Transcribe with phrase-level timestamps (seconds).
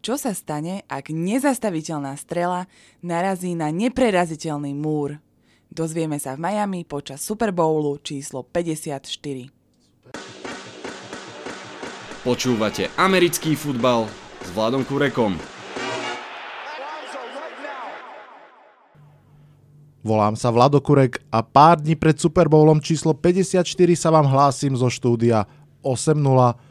[0.00, 2.64] Čo sa stane, ak nezastaviteľná strela
[3.04, 5.20] narazí na nepreraziteľný múr?
[5.68, 9.04] Dozvieme sa v Miami počas Super Bowlu číslo 54.
[12.24, 14.08] Počúvate americký futbal
[14.40, 15.36] s Vladom Kurekom.
[20.00, 23.68] Volám sa Vlado Kurek a pár dní pred Super Bowlom číslo 54
[24.00, 25.44] sa vám hlásim zo štúdia
[25.84, 26.69] 8.0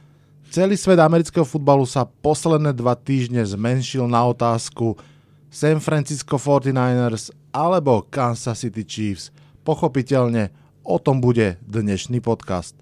[0.50, 4.97] Celý svet amerického futbalu sa posledné dva týždne zmenšil na otázku
[5.46, 9.29] San Francisco 49ers alebo Kansas City Chiefs.
[9.61, 10.50] Pochopiteľne
[10.82, 12.74] o tom bude dnešný podcast.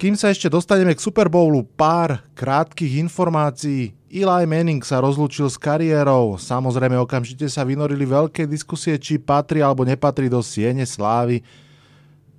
[0.00, 3.92] Kým sa ešte dostaneme k Super Bowlu, pár krátkých informácií.
[4.08, 6.40] Eli Manning sa rozlúčil s kariérou.
[6.40, 11.44] Samozrejme okamžite sa vynorili veľké diskusie, či patrí alebo nepatrí do siene slávy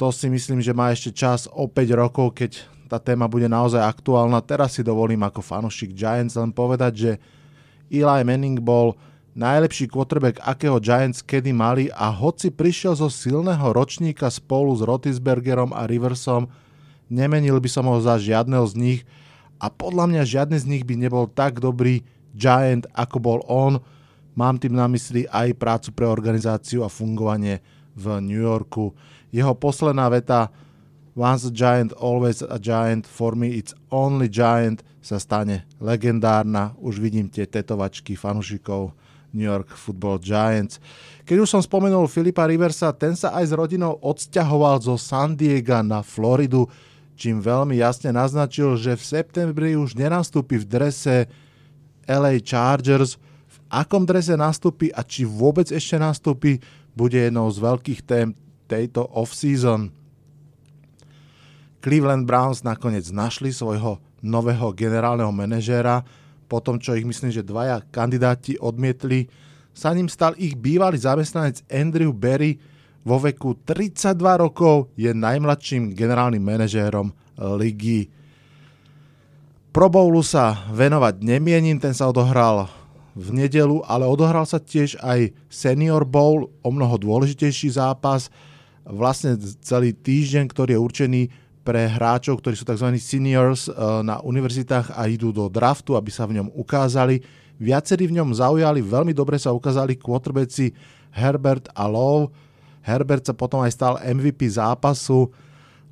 [0.01, 3.85] to si myslím, že má ešte čas o 5 rokov, keď tá téma bude naozaj
[3.85, 4.41] aktuálna.
[4.41, 7.11] Teraz si dovolím ako fanušik Giants len povedať, že
[7.93, 8.97] Eli Manning bol
[9.37, 15.69] najlepší quarterback, akého Giants kedy mali a hoci prišiel zo silného ročníka spolu s Rotisbergerom
[15.69, 16.49] a Riversom,
[17.05, 19.01] nemenil by som ho za žiadneho z nich
[19.61, 22.01] a podľa mňa žiadny z nich by nebol tak dobrý
[22.33, 23.77] Giant, ako bol on.
[24.33, 27.61] Mám tým na mysli aj prácu pre organizáciu a fungovanie
[28.01, 28.97] v New Yorku.
[29.29, 30.49] Jeho posledná veta
[31.13, 36.71] Once a giant, always a giant, for me it's only giant sa stane legendárna.
[36.79, 38.95] Už vidím tie tetovačky fanušikov
[39.35, 40.79] New York Football Giants.
[41.27, 45.79] Keď už som spomenul Filipa Riversa, ten sa aj s rodinou odsťahoval zo San Diego
[45.83, 46.67] na Floridu,
[47.15, 51.15] čím veľmi jasne naznačil, že v septembri už nenastúpi v drese
[52.07, 53.19] LA Chargers.
[53.51, 56.59] V akom drese nastúpi a či vôbec ešte nastúpi,
[56.95, 58.35] bude jednou z veľkých tém
[58.67, 59.91] tejto off-season.
[61.81, 66.05] Cleveland Browns nakoniec našli svojho nového generálneho manažéra,
[66.45, 69.31] po tom, čo ich myslím, že dvaja kandidáti odmietli.
[69.71, 72.59] Sa ním stal ich bývalý zamestnanec Andrew Berry,
[73.01, 77.09] vo veku 32 rokov je najmladším generálnym manažérom
[77.57, 78.13] ligy.
[79.71, 82.69] Pro Bowlu sa venovať nemienim, ten sa odohral
[83.11, 88.31] v nedelu, ale odohral sa tiež aj Senior Bowl, o mnoho dôležitejší zápas
[88.87, 91.21] vlastne celý týždeň, ktorý je určený
[91.61, 92.89] pre hráčov, ktorí sú tzv.
[92.97, 97.21] seniors eh, na univerzitách a idú do draftu, aby sa v ňom ukázali.
[97.61, 100.73] Viacerí v ňom zaujali, veľmi dobre sa ukázali quarterbacki
[101.13, 102.33] Herbert a Lowe.
[102.81, 105.29] Herbert sa potom aj stal MVP zápasu.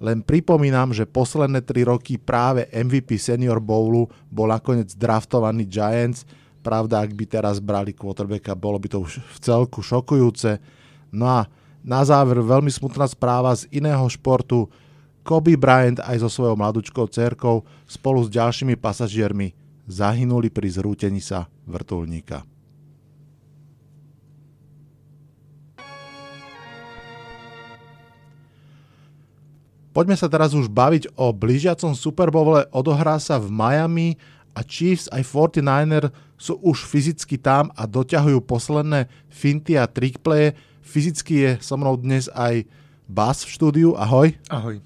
[0.02, 6.26] Len pripomínam, že posledné 3 roky práve MVP Senior Bowlu bol nakoniec draftovaný Giants.
[6.60, 10.60] Pravda, ak by teraz brali quarterbacka, bolo by to už v celku šokujúce.
[11.16, 11.40] No a
[11.80, 14.68] na záver veľmi smutná správa z iného športu.
[15.24, 19.56] Kobe Bryant aj so svojou mladúčkou cerkou spolu s ďalšími pasažiermi
[19.90, 22.46] zahynuli pri zrútení sa vrtulníka.
[29.90, 32.70] Poďme sa teraz už baviť o blížiacom Super Bowle.
[32.70, 34.22] Odohrá sa v Miami
[34.60, 40.52] a Chiefs aj 49er sú už fyzicky tam a doťahujú posledné finty a trickplaye
[40.90, 42.66] Fyzicky je so mnou dnes aj
[43.06, 43.90] Bas v štúdiu.
[43.94, 44.34] Ahoj.
[44.50, 44.82] Ahoj.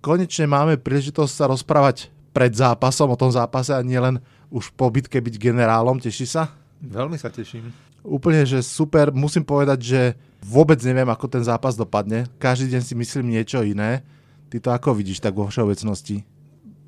[0.00, 5.20] Konečne máme príležitosť sa rozprávať pred zápasom o tom zápase a nielen už po bitke
[5.20, 6.00] byť generálom.
[6.00, 6.48] Teší sa?
[6.80, 7.68] Veľmi sa teším.
[8.00, 9.12] Úplne, že super.
[9.12, 10.00] Musím povedať, že
[10.40, 12.24] vôbec neviem, ako ten zápas dopadne.
[12.40, 14.00] Každý deň si myslím niečo iné.
[14.48, 16.24] Ty to ako vidíš tak vo všeobecnosti?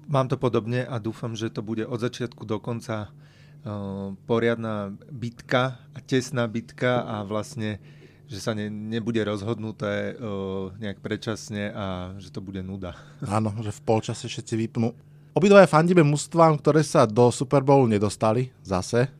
[0.09, 5.81] Mám to podobne a dúfam, že to bude od začiatku do konca uh, poriadna bitka
[6.05, 7.81] tesná bitka a vlastne
[8.25, 12.97] že sa ne, nebude rozhodnuté uh, nejak predčasne a že to bude nuda.
[13.37, 14.97] Áno, že v polčase všetci vypnú.
[15.35, 19.11] Obidvaja fandíme mústvám, ktoré sa do Super Bowlu nedostali zase.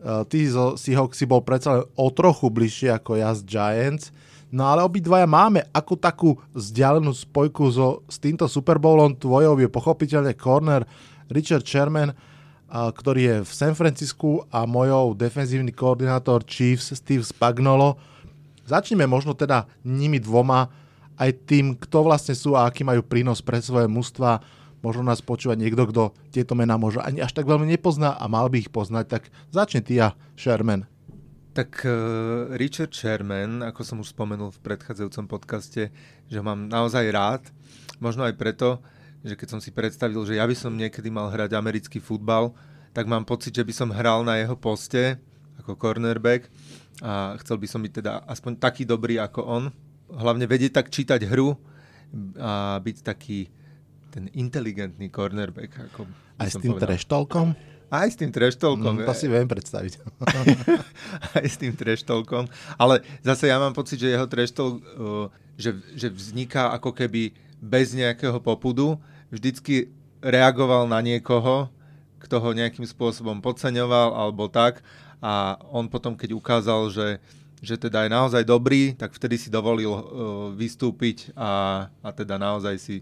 [0.00, 4.10] Uh, ty zo Seahawks si bol predsa o trochu bližšie ako ja z Giants.
[4.50, 9.14] No ale obidvaja máme akú takú vzdialenú spojku so, s týmto Super Bowlom.
[9.14, 10.82] Tvojou je pochopiteľne corner
[11.30, 12.10] Richard Sherman,
[12.70, 17.98] ktorý je v San Francisku a mojou defenzívny koordinátor Chiefs Steve Spagnolo
[18.70, 20.70] Začneme možno teda nimi dvoma,
[21.18, 24.38] aj tým, kto vlastne sú a aký majú prínos pre svoje mužstva.
[24.78, 28.46] Možno nás počúva niekto, kto tieto mená možno ani až tak veľmi nepozná a mal
[28.46, 29.04] by ich poznať.
[29.10, 30.86] Tak začne ty a Sherman.
[31.60, 31.92] Tak uh,
[32.56, 35.92] Richard Sherman, ako som už spomenul v predchádzajúcom podcaste,
[36.24, 37.52] že ho mám naozaj rád.
[38.00, 38.80] Možno aj preto,
[39.20, 42.56] že keď som si predstavil, že ja by som niekedy mal hrať americký futbal,
[42.96, 45.20] tak mám pocit, že by som hral na jeho poste
[45.60, 46.48] ako cornerback
[47.04, 49.64] a chcel by som byť teda aspoň taký dobrý ako on.
[50.08, 51.60] Hlavne vedieť tak čítať hru
[52.40, 53.52] a byť taký
[54.08, 55.92] ten inteligentný cornerback.
[55.92, 56.08] Ako
[56.40, 56.88] Aj s tým povedal.
[57.90, 59.02] Aj s tým treštolkom.
[59.02, 59.98] Mm, to si viem predstaviť.
[61.36, 62.46] aj s tým treštolkom.
[62.78, 65.26] Ale zase ja mám pocit, že jeho treštol, uh,
[65.58, 68.94] že, že vzniká ako keby bez nejakého popudu.
[69.34, 69.90] Vždycky
[70.22, 71.66] reagoval na niekoho,
[72.22, 74.86] kto ho nejakým spôsobom podceňoval alebo tak.
[75.18, 77.08] A on potom, keď ukázal, že,
[77.58, 80.02] že teda je naozaj dobrý, tak vtedy si dovolil uh,
[80.54, 82.96] vystúpiť a, a teda naozaj si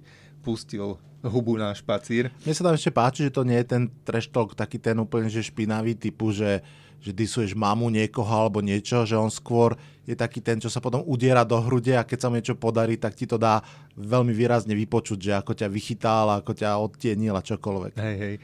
[0.48, 2.32] pustil hubu na špacír.
[2.46, 5.28] Mne sa tam ešte páči, že to nie je ten trash talk taký ten úplne
[5.28, 6.64] že špinavý typu, že,
[7.02, 9.76] že disuješ mamu niekoho alebo niečo, že on skôr
[10.08, 12.96] je taký ten, čo sa potom udiera do hrude a keď sa mu niečo podarí,
[12.96, 13.60] tak ti to dá
[13.98, 17.92] veľmi výrazne vypočuť, že ako ťa vychytal, ako ťa odtienil a čokoľvek.
[17.98, 18.34] Hej, hej.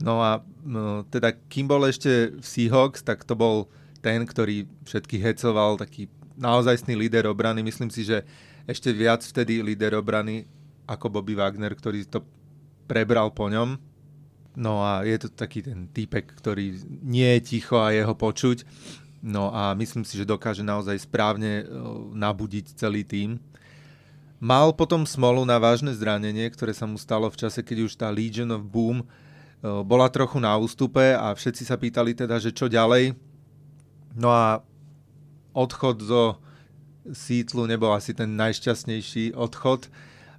[0.00, 3.68] No a no, teda kým bol ešte v Seahawks, tak to bol
[4.00, 6.08] ten, ktorý všetkých hecoval, taký
[6.40, 7.60] naozajstný líder obrany.
[7.60, 8.24] Myslím si, že
[8.64, 10.48] ešte viac vtedy líder obrany
[10.86, 12.24] ako Bobby Wagner, ktorý to
[12.90, 13.78] prebral po ňom.
[14.52, 18.68] No a je to taký ten týpek, ktorý nie je ticho a jeho počuť.
[19.22, 21.64] No a myslím si, že dokáže naozaj správne
[22.12, 23.40] nabudiť celý tým.
[24.42, 28.10] Mal potom smolu na vážne zranenie, ktoré sa mu stalo v čase, keď už tá
[28.10, 29.06] Legion of Boom
[29.62, 33.14] bola trochu na ústupe a všetci sa pýtali teda, že čo ďalej.
[34.18, 34.60] No a
[35.54, 36.42] odchod zo
[37.14, 39.86] Sítlu nebol asi ten najšťastnejší odchod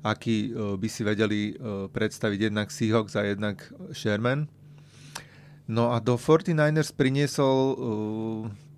[0.04, 1.56] aký by si vedeli
[1.96, 3.64] predstaviť jednak Seahawks a jednak
[3.96, 4.52] Sherman.
[5.64, 7.58] No a do 49ers priniesol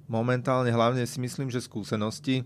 [0.06, 2.45] momentálne hlavne si myslím, že skúsenosti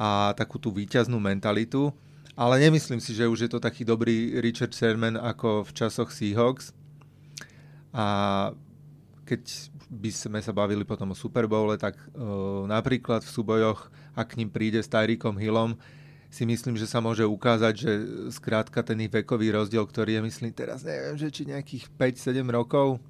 [0.00, 1.92] a takú tú výťaznú mentalitu,
[2.32, 6.72] ale nemyslím si, že už je to taký dobrý Richard Sherman ako v časoch Seahawks.
[7.92, 8.48] A
[9.28, 9.44] keď
[9.92, 11.44] by sme sa bavili potom o Super
[11.76, 12.00] tak
[12.64, 15.76] napríklad v súbojoch, ak k ním príde s Tyreekom Hillom,
[16.30, 17.92] si myslím, že sa môže ukázať, že
[18.30, 23.02] skrátka ten ich vekový rozdiel, ktorý je, myslím, teraz neviem, že či nejakých 5-7 rokov,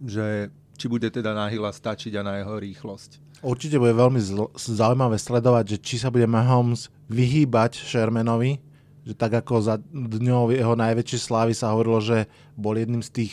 [0.00, 0.48] že
[0.80, 3.42] či bude teda na Hilla stačiť a na jeho rýchlosť.
[3.44, 8.58] Určite bude veľmi zl- zaujímavé sledovať, že či sa bude Mahomes vyhýbať Shermanovi,
[9.04, 12.26] že tak ako za dňou jeho najväčšej slávy sa hovorilo, že
[12.56, 13.32] bol jedným z tých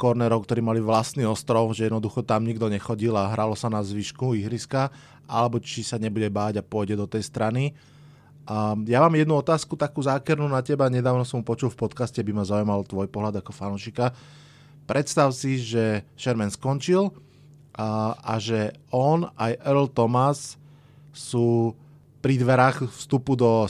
[0.00, 4.34] kornerov, ktorí mali vlastný ostrov, že jednoducho tam nikto nechodil a hralo sa na zvyšku
[4.34, 4.90] ihriska,
[5.30, 7.76] alebo či sa nebude báť a pôjde do tej strany.
[8.42, 10.90] A ja mám jednu otázku takú zákernú na teba.
[10.90, 14.10] Nedávno som počul v podcaste, by ma zaujímal tvoj pohľad ako fanúšika.
[14.86, 17.14] Predstav si, že Sherman skončil
[17.78, 20.58] a, a že on aj Earl Thomas
[21.14, 21.78] sú
[22.18, 23.68] pri dverách vstupu do uh,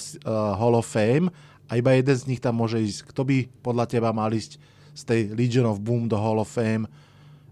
[0.57, 1.29] Hall of Fame
[1.69, 3.13] a iba jeden z nich tam môže ísť.
[3.13, 4.57] Kto by podľa teba mal ísť
[4.93, 6.89] z tej Legion of Boom do Hall of Fame?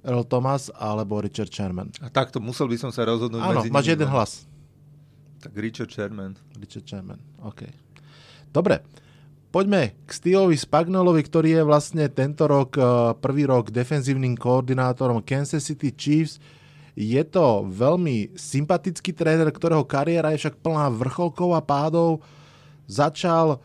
[0.00, 1.92] Earl Thomas alebo Richard Sherman?
[2.00, 4.48] A takto musel by som sa rozhodnúť Áno, medzi máš nimi jeden hlas.
[5.40, 6.36] Tak Richard Sherman.
[6.60, 7.64] Richard Sherman, OK.
[8.52, 8.84] Dobre,
[9.48, 12.84] poďme k Steveovi Spagnolovi, ktorý je vlastne tento rok, eh,
[13.16, 16.36] prvý rok defenzívnym koordinátorom Kansas City Chiefs.
[16.92, 22.20] Je to veľmi sympatický tréner, ktorého kariéra je však plná vrcholkov a pádov.
[22.90, 23.62] Začal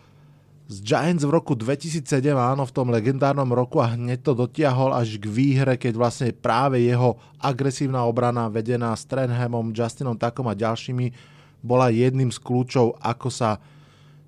[0.65, 5.21] z Giants v roku 2007, áno, v tom legendárnom roku a hneď to dotiahol až
[5.21, 11.35] k výhre, keď vlastne práve jeho agresívna obrana vedená Stranhamom, Justinom Takom a ďalšími
[11.65, 13.57] bola jedným z kľúčov, ako sa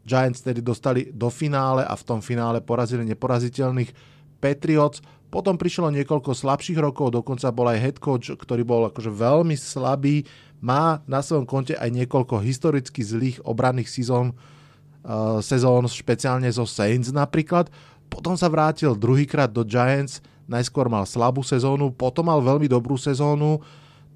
[0.08, 3.92] Giants tedy dostali do finále a v tom finále porazili neporaziteľných
[4.42, 5.04] Patriots.
[5.28, 10.24] Potom prišlo niekoľko slabších rokov, dokonca bol aj head coach, ktorý bol akože veľmi slabý.
[10.64, 17.12] Má na svojom konte aj niekoľko historicky zlých obranných sezón, uh, sezón špeciálne zo Saints
[17.12, 17.68] napríklad.
[18.08, 23.60] Potom sa vrátil druhýkrát do Giants, najskôr mal slabú sezónu, potom mal veľmi dobrú sezónu.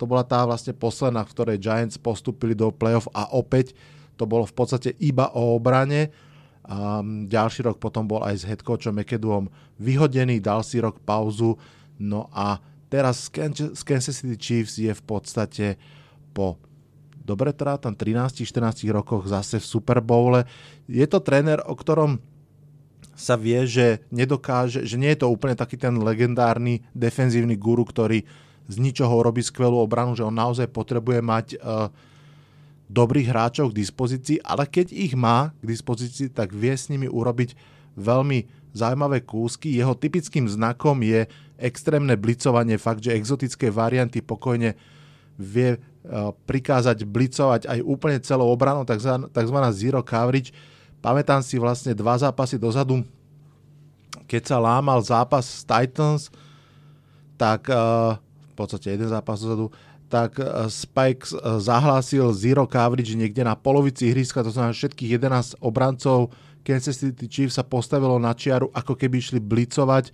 [0.01, 3.77] To bola tá vlastne posledná, v ktorej Giants postupili do playoff a opäť
[4.17, 6.09] to bolo v podstate iba o obrane.
[6.65, 11.53] A ďalší rok potom bol aj s head coachom McAdooom vyhodený, dal si rok pauzu.
[12.01, 12.57] No a
[12.89, 15.77] teraz z Kansas City Chiefs je v podstate
[16.33, 16.57] po
[17.21, 20.49] dobre teda tam 13-14 rokoch zase v Super Bowle.
[20.89, 22.17] Je to tréner, o ktorom
[23.13, 28.25] sa vie, že nedokáže, že nie je to úplne taký ten legendárny defenzívny guru, ktorý
[28.71, 31.91] z ničoho robí skvelú obranu, že on naozaj potrebuje mať uh,
[32.87, 37.55] dobrých hráčov k dispozícii, ale keď ich má k dispozícii, tak vie s nimi urobiť
[37.99, 39.75] veľmi zaujímavé kúsky.
[39.75, 41.27] Jeho typickým znakom je
[41.59, 44.79] extrémne blicovanie, fakt, že exotické varianty pokojne
[45.35, 49.55] vie uh, prikázať blicovať aj úplne celou obranou, tzv.
[49.75, 50.55] zero coverage.
[51.03, 53.03] Pamätám si vlastne dva zápasy dozadu,
[54.31, 56.31] keď sa lámal zápas s Titans,
[57.35, 58.15] tak uh,
[58.61, 59.73] podstate jeden zápas dozadu,
[60.11, 60.35] tak
[60.67, 61.31] Spikes
[61.63, 67.57] zahlásil zero coverage niekde na polovici ihriska, to znamená všetkých 11 obrancov Kansas City Chiefs
[67.57, 70.13] sa postavilo na čiaru, ako keby išli blicovať.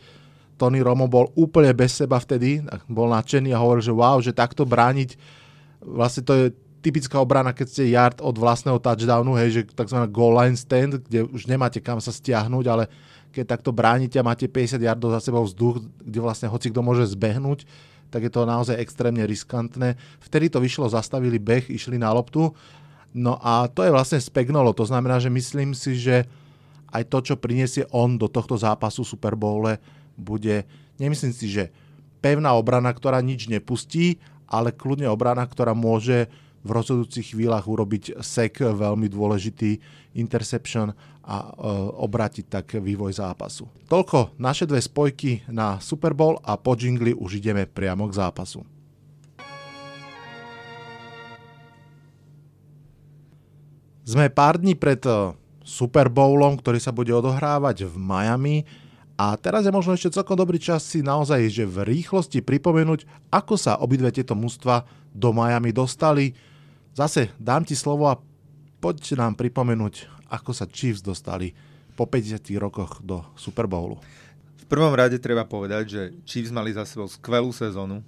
[0.58, 4.66] Tony Romo bol úplne bez seba vtedy, bol nadšený a hovoril, že wow, že takto
[4.66, 5.14] brániť,
[5.86, 6.46] vlastne to je
[6.82, 9.98] typická obrana, keď ste yard od vlastného touchdownu, hej, že tzv.
[10.10, 12.90] goal line stand, kde už nemáte kam sa stiahnuť, ale
[13.36, 17.06] keď takto bránite a máte 50 yardov za sebou vzduch, kde vlastne hoci kto môže
[17.12, 17.68] zbehnúť,
[18.08, 20.00] tak je to naozaj extrémne riskantné.
[20.24, 22.52] Vtedy to vyšlo, zastavili beh, išli na loptu.
[23.12, 24.72] No a to je vlastne spegnolo.
[24.76, 26.28] To znamená, že myslím si, že
[26.92, 29.80] aj to, čo prinesie on do tohto zápasu Super Bowle,
[30.18, 30.66] bude,
[30.98, 31.70] nemyslím si, že
[32.24, 36.32] pevná obrana, ktorá nič nepustí, ale kľudne obrana, ktorá môže
[36.66, 39.80] v rozhodujúcich chvíľach urobiť sek, veľmi dôležitý
[40.18, 40.92] interception
[41.24, 41.50] a e,
[42.02, 43.70] obrátiť tak vývoj zápasu.
[43.88, 48.66] Toľko naše dve spojky na Super Bowl a po jingli už ideme priamo k zápasu.
[54.08, 58.58] Sme pár dní pred e, Super Bowlom, ktorý sa bude odohrávať v Miami
[59.20, 63.60] a teraz je možno ešte celkom dobrý čas si naozaj že v rýchlosti pripomenúť, ako
[63.60, 66.38] sa obidve tieto mužstva do Miami dostali,
[66.98, 68.18] Zase dám ti slovo a
[68.78, 71.54] poďte nám pripomenúť, ako sa Chiefs dostali
[71.98, 73.98] po 50 rokoch do Super Bowlu.
[74.62, 78.04] V prvom rade treba povedať, že Chiefs mali za sebou skvelú sezónu.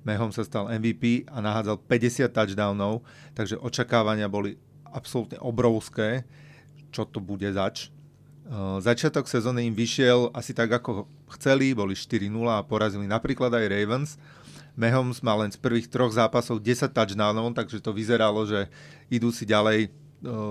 [0.00, 3.04] Mehom sa stal MVP a nahádzal 50 touchdownov,
[3.36, 4.56] takže očakávania boli
[4.88, 6.24] absolútne obrovské,
[6.88, 7.92] čo to bude zač.
[8.80, 11.06] Začiatok sezóny im vyšiel asi tak, ako
[11.38, 14.18] chceli, boli 4-0 a porazili napríklad aj Ravens,
[14.78, 18.70] Mahomes mal len z prvých troch zápasov 10 touchdownov, takže to vyzeralo, že
[19.10, 19.90] idú si ďalej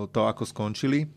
[0.09, 1.07] to, ako skončili.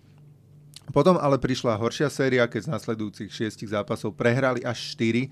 [0.91, 5.31] Potom ale prišla horšia séria, keď z nasledujúcich šiestich zápasov prehrali až 4,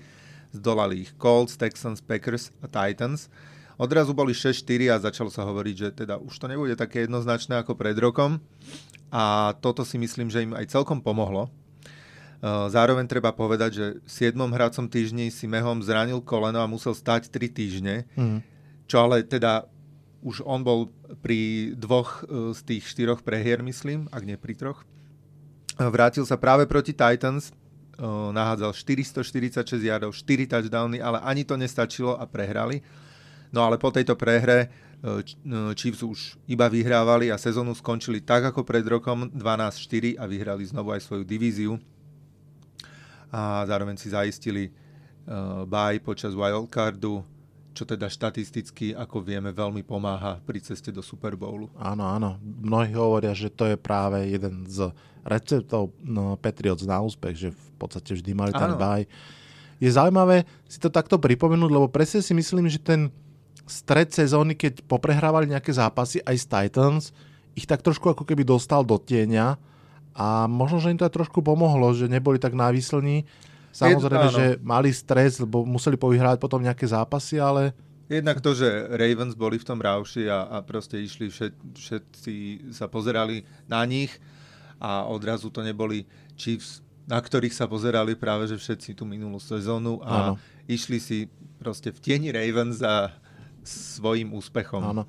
[0.55, 3.27] zdolali ich Colts, Texans, Packers a Titans.
[3.75, 7.73] Odrazu boli 6-4 a začalo sa hovoriť, že teda už to nebude také jednoznačné ako
[7.75, 8.39] pred rokom.
[9.11, 11.51] A toto si myslím, že im aj celkom pomohlo,
[12.41, 14.33] zároveň treba povedať, že v 7.
[14.49, 18.39] hracom týždni si Mehom zranil koleno a musel stať 3 týždne, mm.
[18.89, 19.69] čo ale teda
[20.25, 20.89] už on bol
[21.21, 24.81] pri dvoch eh, z tých štyroch prehier, myslím, ak nie pri troch.
[25.77, 27.53] Eh, vrátil sa práve proti Titans,
[28.01, 32.81] nahádzal 446 yardov, 4 touchdowny, ale ani to nestačilo a prehrali.
[33.53, 34.73] No ale po tejto prehre
[35.77, 36.19] Chiefs už
[36.49, 41.21] iba vyhrávali a sezónu skončili tak ako pred rokom 12-4 a vyhrali znovu aj svoju
[41.21, 41.77] divíziu
[43.31, 47.23] a zároveň si zaistili uh, baj počas wildcardu,
[47.71, 51.71] čo teda štatisticky, ako vieme, veľmi pomáha pri ceste do Super Bowlu.
[51.79, 52.35] Áno, áno.
[52.43, 54.91] Mnohí hovoria, že to je práve jeden z
[55.23, 59.07] receptov no, Patriots na úspech, že v podstate vždy mali ten baj.
[59.79, 63.07] Je zaujímavé si to takto pripomenúť, lebo presne si myslím, že ten
[63.65, 67.03] stred sezóny, keď poprehrávali nejaké zápasy aj s Titans,
[67.55, 69.55] ich tak trošku ako keby dostal do tieňa
[70.11, 73.23] a možno, že im to aj trošku pomohlo, že neboli tak návislní.
[73.71, 77.71] Samozrejme, je, že mali stres, lebo museli povyhrávať potom nejaké zápasy, ale...
[78.11, 82.35] Jednak to, že Ravens boli v tom rauši a, a proste išli, všet, všetci
[82.75, 84.11] sa pozerali na nich
[84.83, 86.03] a odrazu to neboli
[86.35, 90.43] Chiefs, na ktorých sa pozerali práve že všetci tú minulú sezónu a Áno.
[90.67, 93.15] išli si proste v tieni Ravens za
[93.63, 94.83] svojim úspechom.
[94.83, 95.07] Áno.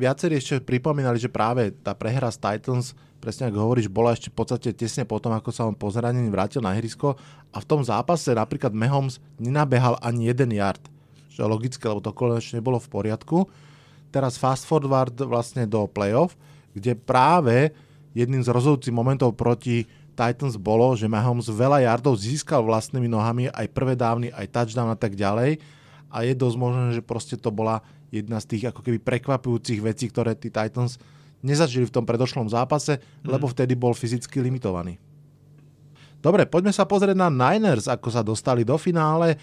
[0.00, 4.36] Viacerí ešte pripomínali, že práve tá prehra s Titans presne ako hovoríš, bola ešte v
[4.42, 7.14] podstate tesne potom, ako sa on po zranení vrátil na ihrisko
[7.54, 10.82] a v tom zápase napríklad Mahomes nenabehal ani jeden yard.
[11.30, 13.46] Čo je logické, lebo to konečne nebolo v poriadku.
[14.10, 16.34] Teraz fast forward vlastne do playoff,
[16.74, 17.70] kde práve
[18.12, 23.70] jedným z rozhodujúcich momentov proti Titans bolo, že Mahomes veľa yardov získal vlastnými nohami, aj
[23.72, 25.62] prvé dávny, aj touchdown a tak ďalej.
[26.12, 27.80] A je dosť možné, že proste to bola
[28.12, 31.00] jedna z tých ako keby prekvapujúcich vecí, ktoré tí Titans
[31.40, 33.32] nezažili v tom predošlom zápase, mm.
[33.32, 35.00] lebo vtedy bol fyzicky limitovaný.
[36.22, 39.34] Dobre, poďme sa pozrieť na Niners, ako sa dostali do finále.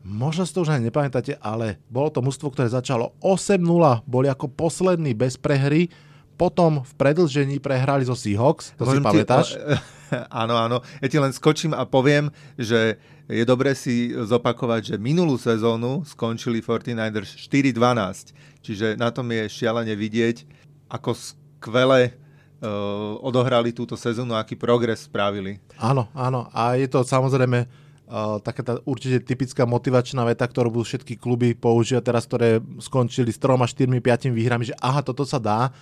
[0.00, 3.60] Možno si to už ani nepamätáte, ale bolo to mužstvo, ktoré začalo 8-0,
[4.08, 5.92] boli ako poslední bez prehry,
[6.36, 9.46] potom v predlžení prehrali zo Seahawks, to Môžem si pamätáš?
[9.56, 9.60] Ti,
[10.44, 10.78] áno, áno.
[11.00, 12.28] Ja ti len skočím a poviem,
[12.60, 18.30] že je dobre si zopakovať, že minulú sezónu skončili 49ers 4-12,
[18.62, 20.46] čiže na tom je šialene vidieť,
[20.86, 22.14] ako skvele
[22.62, 25.58] uh, odohrali túto sezónu, aký progres spravili.
[25.82, 26.46] Áno, áno.
[26.54, 31.58] A je to samozrejme uh, taká tá určite typická motivačná veta, ktorú budú všetky kluby
[31.58, 35.74] používať teraz, ktoré skončili s 3, 4, 5 výhrami, že aha, toto sa dá.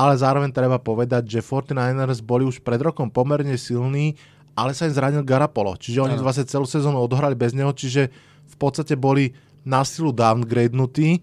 [0.00, 4.16] Ale zároveň treba povedať, že 49ers boli už pred rokom pomerne silní,
[4.56, 5.76] ale sa im zranil Garapolo.
[5.76, 6.24] Čiže oni ano.
[6.24, 8.08] vlastne celú sezónu odohrali bez neho, čiže
[8.48, 11.20] v podstate boli na silu downgradenutí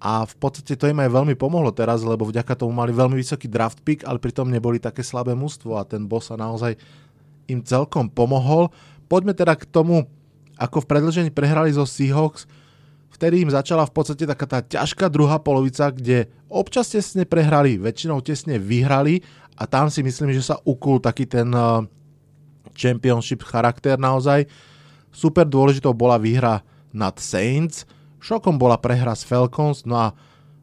[0.00, 3.50] a v podstate to im aj veľmi pomohlo teraz, lebo vďaka tomu mali veľmi vysoký
[3.50, 6.78] draft pick, ale pritom neboli také slabé mužstvo a ten boss sa naozaj
[7.50, 8.72] im celkom pomohol.
[9.10, 10.08] Poďme teda k tomu,
[10.56, 12.46] ako v predlžení prehrali zo Seahawks,
[13.12, 18.20] vtedy im začala v podstate taká tá ťažká druhá polovica, kde občas tesne prehrali, väčšinou
[18.22, 19.24] tesne vyhrali
[19.58, 21.82] a tam si myslím, že sa ukul taký ten uh,
[22.78, 24.46] championship charakter naozaj.
[25.10, 26.62] Super dôležitou bola výhra
[26.94, 27.84] nad Saints,
[28.18, 30.06] Šokom bola prehra s Falcons, no a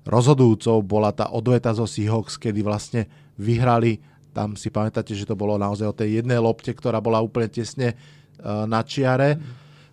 [0.03, 3.07] rozhodujúcou bola tá odveta zo Seahawks, kedy vlastne
[3.39, 3.99] vyhrali,
[4.35, 7.95] tam si pamätáte, že to bolo naozaj o tej jednej lopte, ktorá bola úplne tesne
[7.95, 9.39] uh, na čiare.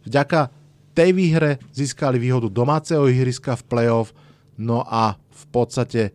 [0.03, 0.62] Vďaka
[0.93, 4.13] tej výhre získali výhodu domáceho ihriska v playoff,
[4.61, 6.13] no a v podstate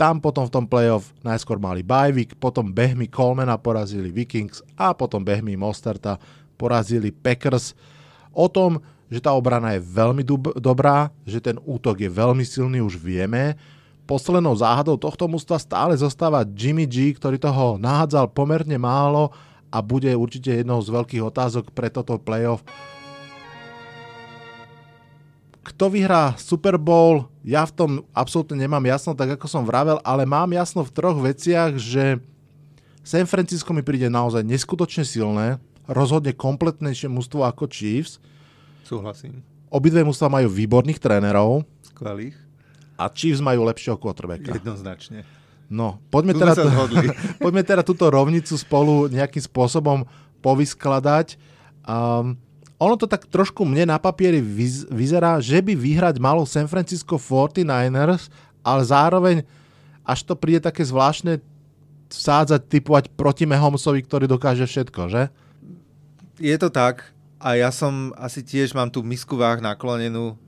[0.00, 5.20] tam potom v tom playoff najskôr mali Bajvik, potom behmi Colemana porazili Vikings a potom
[5.20, 6.16] behmi Mostarta
[6.56, 7.76] porazili Packers.
[8.32, 8.80] O tom,
[9.12, 13.60] že tá obrana je veľmi dub- dobrá, že ten útok je veľmi silný, už vieme.
[14.08, 19.30] Poslednou záhadou tohto mústva stále zostáva Jimmy G, ktorý toho nahádzal pomerne málo
[19.68, 22.64] a bude určite jednou z veľkých otázok pre toto playoff.
[25.60, 27.28] Kto vyhrá Super Bowl?
[27.44, 31.18] Ja v tom absolútne nemám jasno, tak ako som vravel, ale mám jasno v troch
[31.20, 32.16] veciach, že
[33.04, 38.16] San Francisco mi príde naozaj neskutočne silné, rozhodne kompletnejšie mústvo ako Chiefs–
[38.90, 39.46] Súhlasím.
[39.70, 41.62] Obidve mužstva majú výborných trénerov.
[41.86, 42.34] Skvelých.
[42.98, 44.50] A Chiefs majú lepšieho quarterbacka.
[44.50, 45.22] Jednoznačne.
[45.70, 46.66] No, poďme teda, sa
[47.44, 50.02] poďme teda túto rovnicu spolu nejakým spôsobom
[50.42, 51.38] povyskladať.
[51.86, 52.34] Um,
[52.80, 57.20] ono to tak trošku mne na papieri vyz, vyzerá, že by vyhrať malo San Francisco
[57.20, 58.32] 49ers,
[58.64, 59.36] ale zároveň
[60.00, 61.44] až to príde také zvláštne
[62.08, 65.22] vsádzať, typovať proti Mahomsovi, ktorý dokáže všetko, že?
[66.40, 67.12] Je to tak.
[67.36, 70.40] A ja som asi tiež mám tú misku váh naklonenú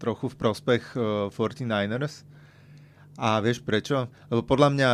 [0.00, 2.24] trochu v prospech uh, 49ers.
[3.20, 4.08] A vieš prečo?
[4.32, 4.90] Lebo podľa mňa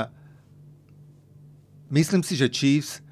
[1.94, 3.02] myslím si, že Chiefs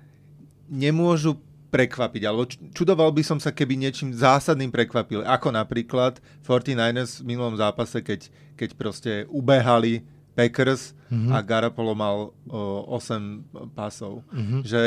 [0.71, 1.39] nemôžu
[1.71, 7.55] prekvapiť, alebo čudoval by som sa, keby niečím zásadným prekvapili, ako napríklad 49ers v minulom
[7.55, 8.27] zápase, keď,
[8.59, 10.03] keď proste ubehali
[10.35, 11.31] Packers mm-hmm.
[11.31, 14.27] a Garapolo mal uh, 8 pasov.
[14.35, 14.63] Mm-hmm.
[14.67, 14.83] Že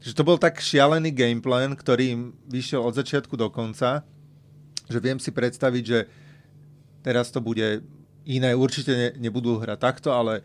[0.00, 4.00] že to bol tak šialený gameplan, ktorý im vyšiel od začiatku do konca,
[4.88, 6.08] že viem si predstaviť, že
[7.04, 7.84] teraz to bude
[8.24, 10.40] iné, určite ne, nebudú hrať takto, ale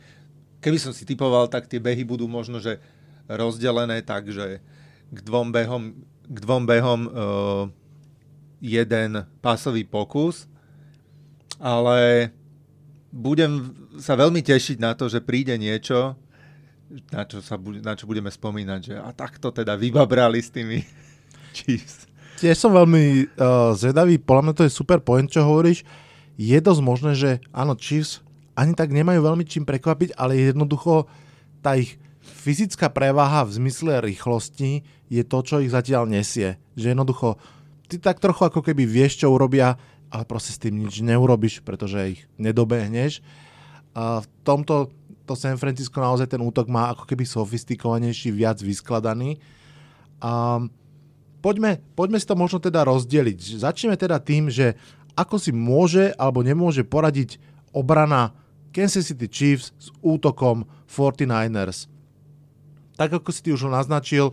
[0.60, 2.84] keby som si typoval, tak tie behy budú možno, že
[3.32, 4.60] rozdelené tak, že
[5.16, 5.84] k dvom behom,
[6.28, 7.12] k dvom behom uh,
[8.60, 10.52] jeden pásový pokus,
[11.58, 12.30] ale
[13.16, 16.20] budem sa veľmi tešiť na to, že príde niečo,
[17.16, 20.84] na čo, sa, na čo budeme spomínať, že a takto teda vybabrali s tými
[21.56, 22.12] Chiefs.
[22.36, 25.88] Tiež som veľmi uh, zvedavý, podľa mňa to je super point, čo hovoríš.
[26.36, 28.20] Je dosť možné, že áno, Chiefs
[28.60, 31.08] ani tak nemajú veľmi čím prekvapiť, ale jednoducho
[31.64, 36.58] tá ich fyzická prevaha v zmysle rýchlosti je to, čo ich zatiaľ nesie.
[36.74, 37.38] Že jednoducho,
[37.88, 39.78] ty tak trochu ako keby vieš, čo urobia,
[40.10, 43.22] ale proste s tým nič neurobiš, pretože ich nedobehneš.
[43.96, 44.92] A v tomto
[45.26, 49.42] to San Francisco naozaj ten útok má ako keby sofistikovanejší, viac vyskladaný.
[50.22, 50.62] A
[51.42, 53.58] poďme, poďme si to možno teda rozdeliť.
[53.58, 54.78] Začneme teda tým, že
[55.18, 57.42] ako si môže alebo nemôže poradiť
[57.74, 58.38] obrana
[58.70, 61.90] Kansas City Chiefs s útokom 49ers.
[62.96, 64.32] Tak ako si ty už naznačil,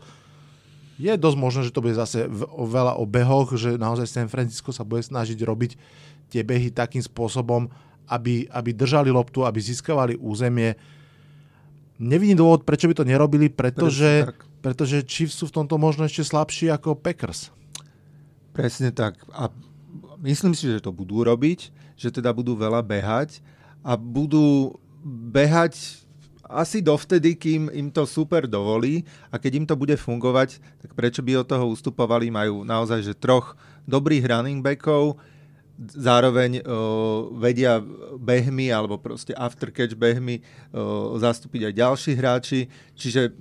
[1.00, 4.84] je dosť možné, že to bude zase veľa o behoch, že naozaj San Francisco sa
[4.84, 5.72] bude snažiť robiť
[6.28, 7.68] tie behy takým spôsobom,
[8.08, 10.76] aby, aby držali loptu, aby získavali územie.
[12.02, 14.26] Nevidím dôvod, prečo by to nerobili, pretože,
[14.60, 17.54] pretože Chiefs sú v tomto možno ešte slabší ako Packers.
[18.52, 19.16] Presne tak.
[19.32, 19.48] A
[20.20, 23.40] myslím si, že to budú robiť, že teda budú veľa behať
[23.80, 26.01] a budú behať
[26.46, 31.22] asi dovtedy, kým im to super dovolí a keď im to bude fungovať, tak prečo
[31.22, 32.28] by od toho ustupovali?
[32.28, 33.54] Majú naozaj že troch
[33.86, 35.18] dobrých running backov,
[35.82, 37.80] zároveň uh, vedia
[38.20, 42.60] behmy alebo proste aftercatch behmy uh, zastúpiť aj ďalší hráči,
[42.94, 43.32] čiže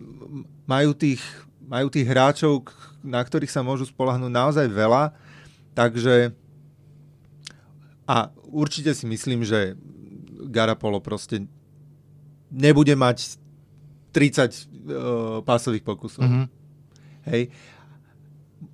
[0.66, 1.22] majú tých,
[1.62, 2.66] majú tých hráčov,
[3.04, 5.14] na ktorých sa môžu spolahnúť naozaj veľa,
[5.76, 6.34] takže
[8.10, 9.78] a určite si myslím, že
[10.52, 11.48] Garapolo proste
[12.52, 13.40] nebude mať
[14.12, 16.28] 30 uh, pásových pokusov.
[16.28, 16.46] Mm-hmm.
[17.32, 17.44] Hej.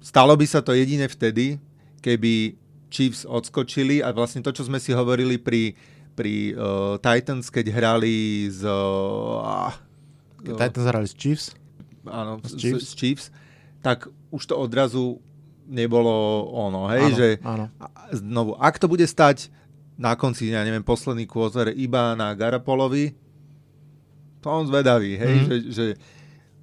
[0.01, 1.61] Stalo by sa to jedine vtedy,
[2.01, 2.57] keby
[2.89, 5.77] Chiefs odskočili a vlastne to, čo sme si hovorili pri,
[6.17, 8.65] pri uh, Titans, keď hrali z...
[8.65, 9.69] Uh,
[10.41, 11.45] uh, Titans hrali z Chiefs?
[12.07, 12.83] Áno, z Chiefs.
[12.89, 13.25] z Chiefs,
[13.83, 15.19] tak už to odrazu
[15.67, 17.65] nebolo ono, hej, áno, že áno.
[18.15, 19.51] znovu, ak to bude stať
[19.99, 23.11] na konci, ja neviem, posledný quarter iba na Garapolovi,
[24.41, 25.45] to on zvedavý, hej, mm.
[25.45, 25.85] že, že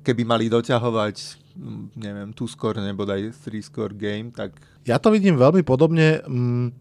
[0.05, 1.45] keby mali doťahovať
[1.95, 4.59] neviem, two score nebo daj three score game, tak...
[4.85, 6.21] Ja to vidím veľmi podobne.
[6.27, 6.75] Mm,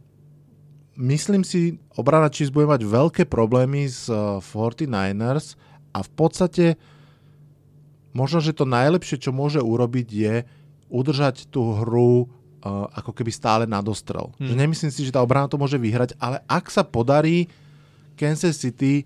[0.98, 5.56] myslím si, obrana Chiefs bude mať veľké problémy s 49ers
[5.94, 6.66] a v podstate
[8.18, 10.36] možno, že to najlepšie, čo môže urobiť je
[10.94, 14.34] udržať tú hru uh, ako keby stále na dostrel.
[14.38, 14.46] Hmm.
[14.50, 17.50] Že nemyslím si, že tá obrana to môže vyhrať, ale ak sa podarí
[18.14, 19.06] Kansas City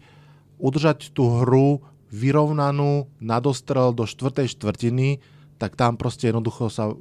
[0.58, 5.20] udržať tú hru vyrovnanú na dostrel do štvrtej štvrtiny,
[5.58, 6.94] tak tam proste jednoducho sa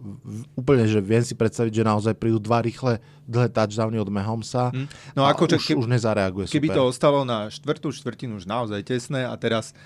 [0.57, 5.13] úplne, že viem si predstaviť, že naozaj prídu dva rýchle dlhé touchdowny od Mahomesa hmm.
[5.13, 6.77] no, a ako, už, keby, už nezareaguje Keby super.
[6.81, 9.77] to ostalo na štvrtú štvrtinu už naozaj tesné a teraz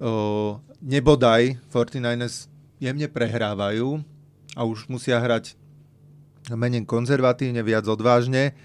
[0.00, 2.48] o, nebodaj 49ers
[2.80, 4.00] jemne prehrávajú
[4.56, 5.60] a už musia hrať
[6.48, 8.56] menej konzervatívne, viac odvážne,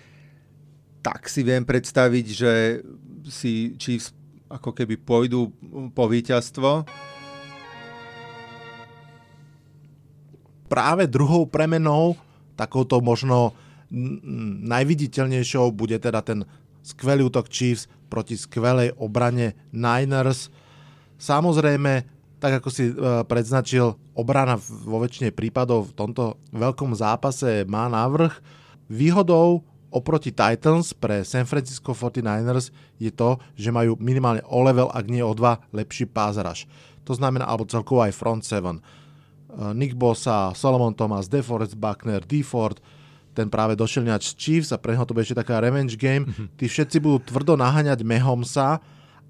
[1.04, 2.52] tak si viem predstaviť, že
[3.30, 4.16] si Chiefs
[4.50, 5.50] ako keby pôjdu
[5.94, 6.86] po víťazstvo.
[10.66, 12.18] Práve druhou premenou,
[12.58, 13.54] takouto možno
[14.66, 16.42] najviditeľnejšou bude teda ten
[16.82, 20.50] skvelý útok Chiefs proti skvelej obrane Niners.
[21.18, 22.06] Samozrejme,
[22.38, 22.94] tak ako si e,
[23.26, 28.34] predznačil, obrana vo väčšine prípadov v tomto veľkom zápase má návrh.
[28.92, 35.08] Výhodou oproti Titans pre San Francisco 49ers je to, že majú minimálne o level, ak
[35.08, 36.12] nie o dva, lepší
[36.44, 36.68] rush.
[37.08, 38.76] To znamená, alebo celkovo aj front 7.
[38.76, 38.82] E,
[39.72, 42.84] Nick Bosa, Solomon Thomas, DeForest Buckner, DeFord,
[43.32, 46.28] ten práve došiel z Chiefs a pre neho to bude ešte taká revenge game.
[46.28, 46.48] Mm-hmm.
[46.60, 48.84] Tí všetci budú tvrdo naháňať Mahomesa,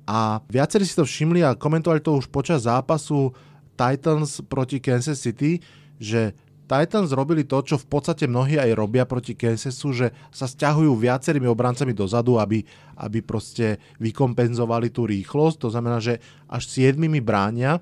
[0.06, 3.34] a viacerí si to všimli a komentovali to už počas zápasu
[3.74, 5.58] Titans proti Kansas City,
[5.98, 10.98] že Titans robili to, čo v podstate mnohí aj robia proti Kansasu, že sa stiahujú
[10.98, 12.66] viacerými obrancami dozadu, aby,
[12.98, 15.58] aby proste vykompenzovali tú rýchlosť.
[15.62, 16.18] To znamená, že
[16.50, 17.80] až siedmimi bránia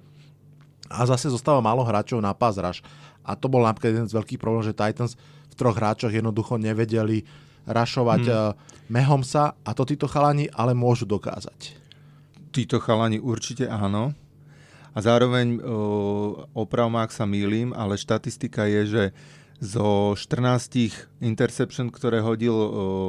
[0.91, 4.67] a zase zostáva málo hráčov na pás A to bol napríklad jeden z veľkých problémov,
[4.67, 5.15] že Titans
[5.48, 7.24] v troch hráčoch jednoducho nevedeli
[7.63, 8.36] rašovať hmm.
[8.36, 8.52] Eh,
[8.91, 11.84] Mehomsa a to títo chalani ale môžu dokázať
[12.54, 14.13] títo chalani určite áno.
[14.93, 15.58] A zároveň,
[16.53, 19.03] opravom ak sa mýlim, ale štatistika je, že
[19.58, 22.53] zo 14 interception, ktoré hodil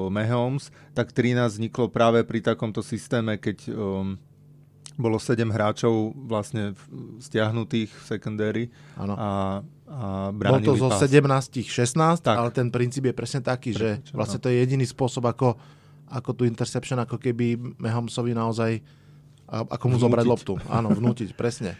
[0.09, 3.68] Mahomes, tak 13 vzniklo práve pri takomto systéme, keď
[4.94, 6.79] bolo 7 hráčov vlastne
[7.18, 9.14] stiahnutých v secondary ano.
[9.18, 9.31] a,
[9.90, 11.11] a Bol to zo 17
[11.66, 12.37] 16, tak.
[12.38, 15.59] ale ten princíp je presne taký, že vlastne to je jediný spôsob, ako,
[16.07, 18.79] ako tú interception, ako keby Mahomesovi naozaj
[19.48, 20.04] a ako mu vnútiť.
[20.04, 20.54] zobrať loptu.
[20.68, 21.76] Áno, vnútiť, presne.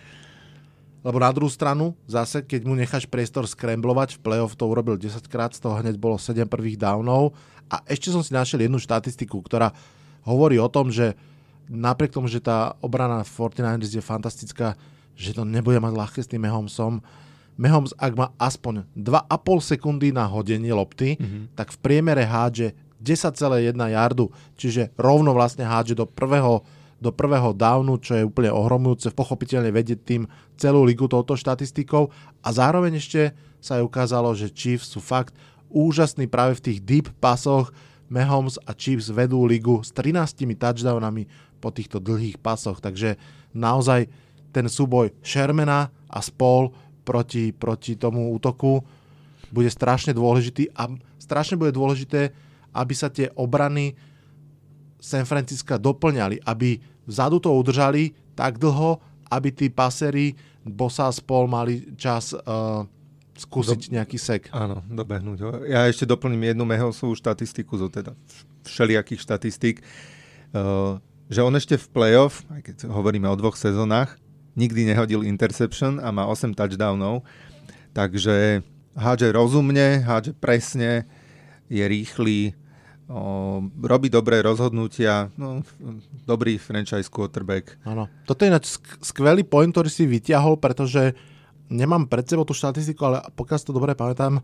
[1.05, 5.21] Lebo na druhú stranu, zase, keď mu necháš priestor skremblovať, v play-off to urobil 10
[5.29, 7.37] krát, z toho hneď bolo 7 prvých downov.
[7.69, 9.77] A ešte som si našiel jednu štatistiku, ktorá
[10.25, 11.13] hovorí o tom, že
[11.69, 14.81] napriek tomu, že tá obrana 49ers je fantastická,
[15.13, 17.05] že to nebude mať ľahké s tým Mahomesom.
[17.55, 21.55] Mahomes, ak má aspoň 2,5 sekundy na hodenie lopty, mm-hmm.
[21.55, 22.73] tak v priemere hádže
[23.05, 26.65] 10,1 yardu, čiže rovno vlastne hádže do prvého
[27.05, 30.23] do prvého downu, čo je úplne ohromujúce, pochopiteľne vedieť tým
[30.57, 32.09] celú ligu touto štatistikou
[32.41, 35.37] a zároveň ešte sa aj ukázalo, že Chiefs sú fakt
[35.69, 37.69] úžasní práve v tých deep pasoch.
[38.09, 41.25] Mahomes a Chiefs vedú ligu s 13 touchdownami
[41.59, 43.17] po týchto dlhých pasoch, takže
[43.57, 44.07] naozaj
[44.53, 46.71] ten súboj Shermana a Spol
[47.03, 48.85] proti, proti tomu útoku
[49.51, 52.31] bude strašne dôležitý a strašne bude dôležité,
[52.77, 53.97] aby sa tie obrany
[55.01, 58.99] San Francisca doplňali, aby vzadu to udržali tak dlho,
[59.31, 62.87] aby tí pasery Bosa spol mali čas uh,
[63.37, 64.43] skúsiť Do, nejaký sek.
[64.55, 65.51] Áno, dobehnúť ho.
[65.69, 68.17] Ja ešte doplním jednu Mehelsovú štatistiku zo teda
[68.65, 69.77] všelijakých štatistík,
[70.55, 70.97] uh,
[71.29, 74.17] že on ešte v playoff, aj keď hovoríme o dvoch sezónach,
[74.57, 77.27] nikdy nehodil interception a má 8 touchdownov,
[77.93, 78.63] takže
[78.95, 81.05] hádže rozumne, hádže presne,
[81.67, 82.55] je rýchly,
[83.09, 85.61] o, robí dobré rozhodnutia, no,
[86.25, 87.77] dobrý franchise quarterback.
[87.85, 88.09] Áno.
[88.25, 91.13] Toto je ináč skvelý point, ktorý si vyťahol, pretože
[91.73, 94.41] nemám pred sebou tú štatistiku, ale pokiaľ si to dobre pamätám,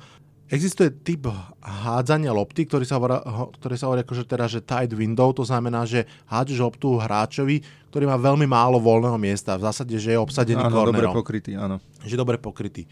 [0.51, 1.31] existuje typ
[1.63, 3.23] hádzania lopty, ktorý sa hovorí,
[3.55, 7.63] ktorý sa hovorí akože teda, že tight window, to znamená, že hádžeš loptu hráčovi,
[7.95, 9.55] ktorý má veľmi málo voľného miesta.
[9.55, 11.79] V zásade, že je obsadený áno, dobre pokrytý, áno.
[12.03, 12.91] Že dobre pokrytý.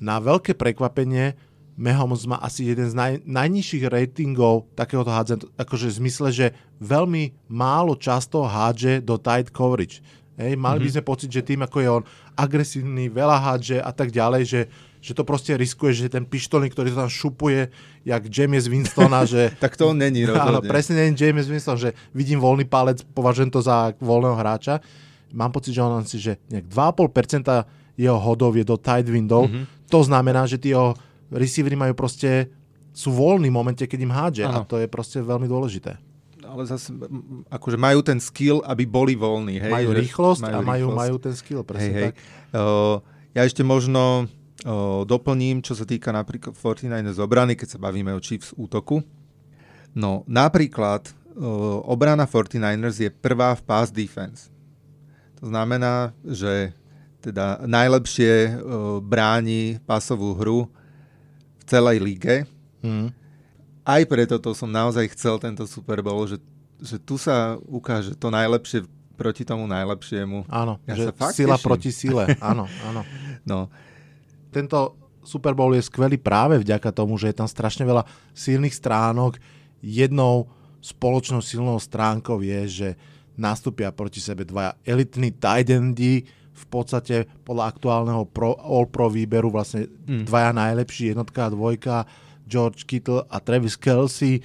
[0.00, 1.36] Na veľké prekvapenie
[1.74, 6.46] Mahomes má asi jeden z naj, najnižších ratingov takéhoto hádzania, akože v zmysle, že
[6.78, 9.98] veľmi málo často hádže do tight coverage.
[10.34, 10.82] Hej, mali mm-hmm.
[10.82, 10.94] by mhm.
[10.98, 12.02] sme pocit, že tým, ako je on
[12.34, 14.60] agresívny, veľa hádže a tak ďalej, že,
[14.98, 17.70] že to proste riskuje, že ten pištolník, ktorý to tam šupuje,
[18.02, 19.54] jak James Winstona, že...
[19.62, 20.58] tak to on není rozhodne.
[20.58, 24.82] Áno, presne není James Winston, že vidím voľný palec, považujem to za voľného hráča.
[25.34, 29.46] Mám pocit, že on si, že nejak 2,5% jeho hodov je do tight window.
[29.46, 29.90] Mm-hmm.
[29.90, 30.98] To znamená, že tí jeho
[31.34, 32.48] receivery majú proste
[32.94, 34.62] sú voľní v momente, keď im hádže ano.
[34.62, 35.98] a to je proste veľmi dôležité.
[36.46, 36.94] Ale zase,
[37.50, 39.58] akože majú ten skill, aby boli voľní.
[39.58, 39.74] Hej?
[39.74, 41.00] Majú rýchlosť majú a majú, rýchlosť.
[41.02, 42.14] majú ten skill, presne hej, tak.
[42.14, 42.22] Hej.
[42.54, 42.96] Uh,
[43.34, 48.22] ja ešte možno uh, doplním, čo sa týka napríklad 49ers obrany, keď sa bavíme o
[48.22, 49.02] Chiefs útoku.
[49.90, 54.54] No, napríklad uh, obrana 49ers je prvá v pass defense.
[55.42, 56.70] To znamená, že
[57.18, 58.54] teda najlepšie uh,
[59.02, 60.70] bráni pasovú hru
[61.64, 62.36] v celej lige
[62.84, 63.08] Mm.
[63.80, 66.36] Aj preto to som naozaj chcel tento Super Bowl, že,
[66.84, 68.84] že tu sa ukáže to najlepšie
[69.16, 70.44] proti tomu najlepšiemu.
[70.52, 71.64] Áno, ja že sa sila teším.
[71.64, 72.24] proti sile.
[72.44, 73.02] Áno, áno.
[73.44, 73.68] No.
[74.48, 79.36] Tento Super Bowl je skvelý práve vďaka tomu, že je tam strašne veľa silných stránok.
[79.84, 80.48] Jednou
[80.80, 82.88] spoločnou silnou stránkou je, že
[83.36, 89.90] nastúpia proti sebe dvaja elitní tight endy, v podstate podľa aktuálneho pro, All-Pro výberu vlastne
[89.90, 90.30] mm.
[90.30, 92.06] dvaja najlepší, jednotka a dvojka
[92.46, 94.40] George Kittle a Travis Kelsey.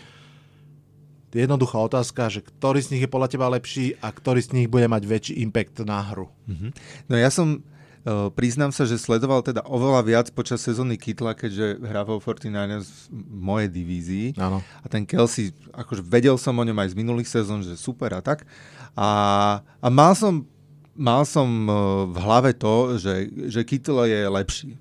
[1.29, 4.89] Jednoduchá otázka, že ktorý z nich je podľa teba lepší a ktorý z nich bude
[4.89, 6.25] mať väčší impact na hru.
[6.49, 6.71] Mm-hmm.
[7.05, 11.85] No ja som, uh, priznám sa, že sledoval teda oveľa viac počas sezóny Kitla, keďže
[11.85, 14.27] hral vo 49ers v mojej divízii.
[14.41, 14.65] Ano.
[14.81, 18.25] A ten Kelsey, akože vedel som o ňom aj z minulých sezón, že super a
[18.25, 18.49] tak.
[18.97, 19.09] A,
[19.61, 20.49] a mal som
[20.99, 21.71] mal som e,
[22.11, 24.71] v hlave to, že, že Kittle je lepší.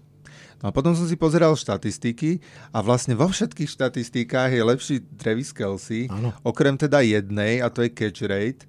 [0.59, 2.43] No a potom som si pozeral štatistiky
[2.75, 6.35] a vlastne vo všetkých štatistikách je lepší Travis Kelsey, ano.
[6.43, 8.67] okrem teda jednej a to je catch rate.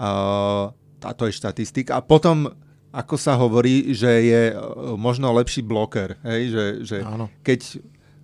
[0.00, 0.72] Uh,
[1.04, 2.00] a to je štatistika.
[2.00, 2.48] A potom,
[2.88, 6.16] ako sa hovorí, že je uh, možno lepší bloker.
[6.24, 6.56] Hej?
[6.56, 6.96] Že, že
[7.44, 7.60] keď,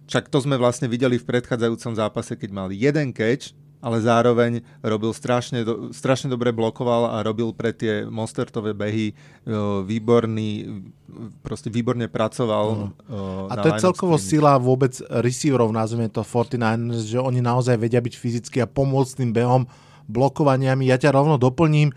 [0.09, 5.13] však to sme vlastne videli v predchádzajúcom zápase, keď mal jeden catch, ale zároveň robil
[5.13, 9.13] strašne, do, strašne dobre blokoval a robil pre tie monstertové behy
[9.85, 10.81] výborný,
[11.45, 12.93] proste výborne pracoval.
[13.07, 18.01] Uh, a to je celkovo sila vôbec receiverov, nazveme to 49ers, že oni naozaj vedia
[18.01, 19.69] byť fyzicky a pomôcť tým behom,
[20.07, 20.87] blokovaniami.
[20.87, 21.91] Ja ťa rovno doplním,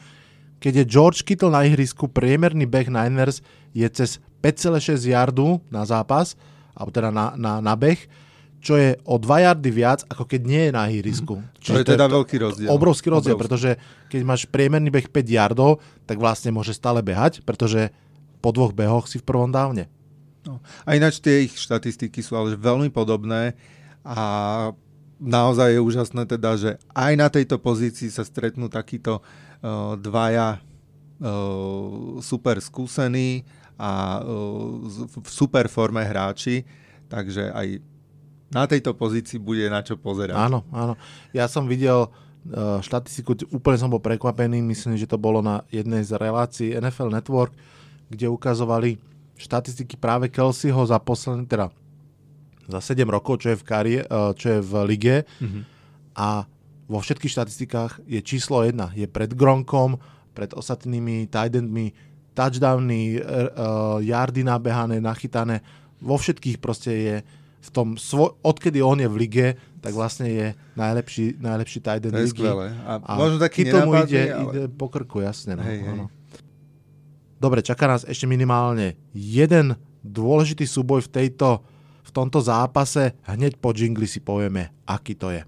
[0.59, 3.39] keď je George Kittle na ihrisku, priemerný beh Niners
[3.71, 6.35] je cez 5,6 yardu na zápas,
[6.75, 8.28] alebo teda na, na, na beh,
[8.59, 11.39] čo je o 2 yardy viac, ako keď nie je na ihrisku.
[11.39, 11.47] Mm.
[11.63, 12.67] Čo je teda to veľký rozdiel.
[12.67, 13.43] Obrovský rozdiel, obrovský.
[13.47, 13.71] pretože
[14.11, 17.91] keď máš priemerný beh 5 yardov, tak vlastne môže stále behať, pretože
[18.43, 19.87] po dvoch behoch si v prvom dávne.
[20.43, 20.59] No.
[20.87, 23.55] A ináč tie ich štatistiky sú ale veľmi podobné
[24.03, 24.19] a
[25.19, 32.23] naozaj je úžasné teda, že aj na tejto pozícii sa stretnú takíto uh, dvaja uh,
[32.23, 33.43] super skúsení
[33.75, 34.79] a uh,
[35.19, 36.63] v super forme hráči,
[37.11, 37.83] takže aj
[38.49, 40.35] na tejto pozícii bude na čo pozerať.
[40.35, 40.97] Áno, áno.
[41.33, 46.01] Ja som videl uh, štatistiku, úplne som bol prekvapený, myslím, že to bolo na jednej
[46.01, 47.53] z relácií NFL Network,
[48.09, 48.97] kde ukazovali
[49.37, 51.69] štatistiky práve Kelseyho za posledný, teda
[52.69, 55.63] za 7 rokov, čo je v, karie, uh, čo je v lige mm-hmm.
[56.17, 56.45] a
[56.89, 58.97] vo všetkých štatistikách je číslo 1.
[58.97, 60.01] Je pred Gronkom,
[60.33, 61.93] pred ostatnými tight endmi,
[62.33, 65.61] touchdowny, uh, yardy nabehané, nachytané.
[66.01, 67.15] Vo všetkých proste je
[67.59, 69.47] v tom, svo- odkedy on je v lige,
[69.79, 72.43] tak vlastne je najlepší, najlepší tight end ligy.
[72.43, 74.43] A, a možno taký tomu ide, ale...
[74.43, 75.55] ide po krku, jasne.
[75.55, 76.07] No, hej, hej.
[77.39, 81.63] Dobre, čaká nás ešte minimálne jeden dôležitý súboj v, tejto,
[82.03, 83.15] v tomto zápase.
[83.23, 85.43] Hneď po džingli si povieme, aký to je.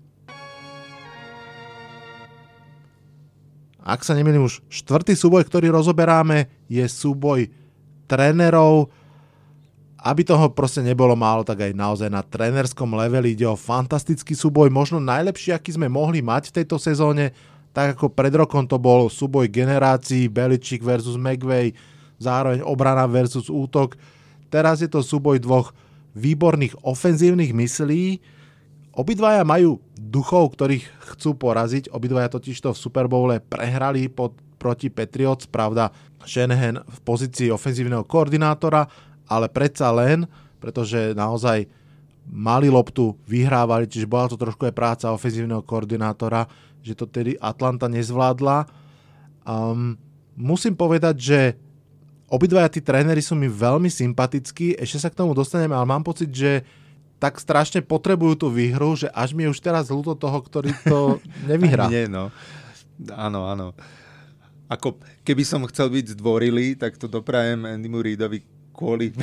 [3.82, 7.50] Ak sa nemýlim už, štvrtý súboj, ktorý rozoberáme, je súboj
[8.06, 8.94] trénerov
[10.02, 14.74] aby toho proste nebolo málo, tak aj naozaj na trénerskom leveli ide o fantastický súboj,
[14.74, 17.30] možno najlepší, aký sme mohli mať v tejto sezóne,
[17.70, 21.78] tak ako pred rokom to bol súboj generácií Beličík versus McVay,
[22.18, 23.94] zároveň obrana versus útok.
[24.50, 25.70] Teraz je to súboj dvoch
[26.18, 28.20] výborných ofenzívnych myslí.
[28.98, 30.84] Obidvaja majú duchov, ktorých
[31.16, 31.94] chcú poraziť.
[31.96, 33.08] Obidvaja totižto v Super
[33.40, 35.94] prehrali pod, proti Patriots, pravda
[36.28, 38.86] Shanahan v pozícii ofenzívneho koordinátora
[39.32, 40.28] ale predsa len,
[40.60, 41.72] pretože naozaj
[42.28, 46.46] mali loptu, vyhrávali, čiže bola to trošku aj práca ofenzívneho koordinátora,
[46.84, 48.68] že to tedy Atlanta nezvládla.
[49.48, 49.96] Um,
[50.36, 51.40] musím povedať, že
[52.28, 56.30] obidvaja tí tréneri sú mi veľmi sympatickí, ešte sa k tomu dostaneme, ale mám pocit,
[56.30, 56.68] že
[57.22, 61.22] tak strašne potrebujú tú výhru, že až mi je už teraz ľúto toho, ktorý to
[61.50, 61.86] nevyhrá.
[61.86, 62.34] Nie, no.
[63.14, 63.78] Áno, áno.
[64.72, 68.42] Ako keby som chcel byť zdvorilý, tak to doprajem Andymu Reidovi
[68.82, 69.14] kvôli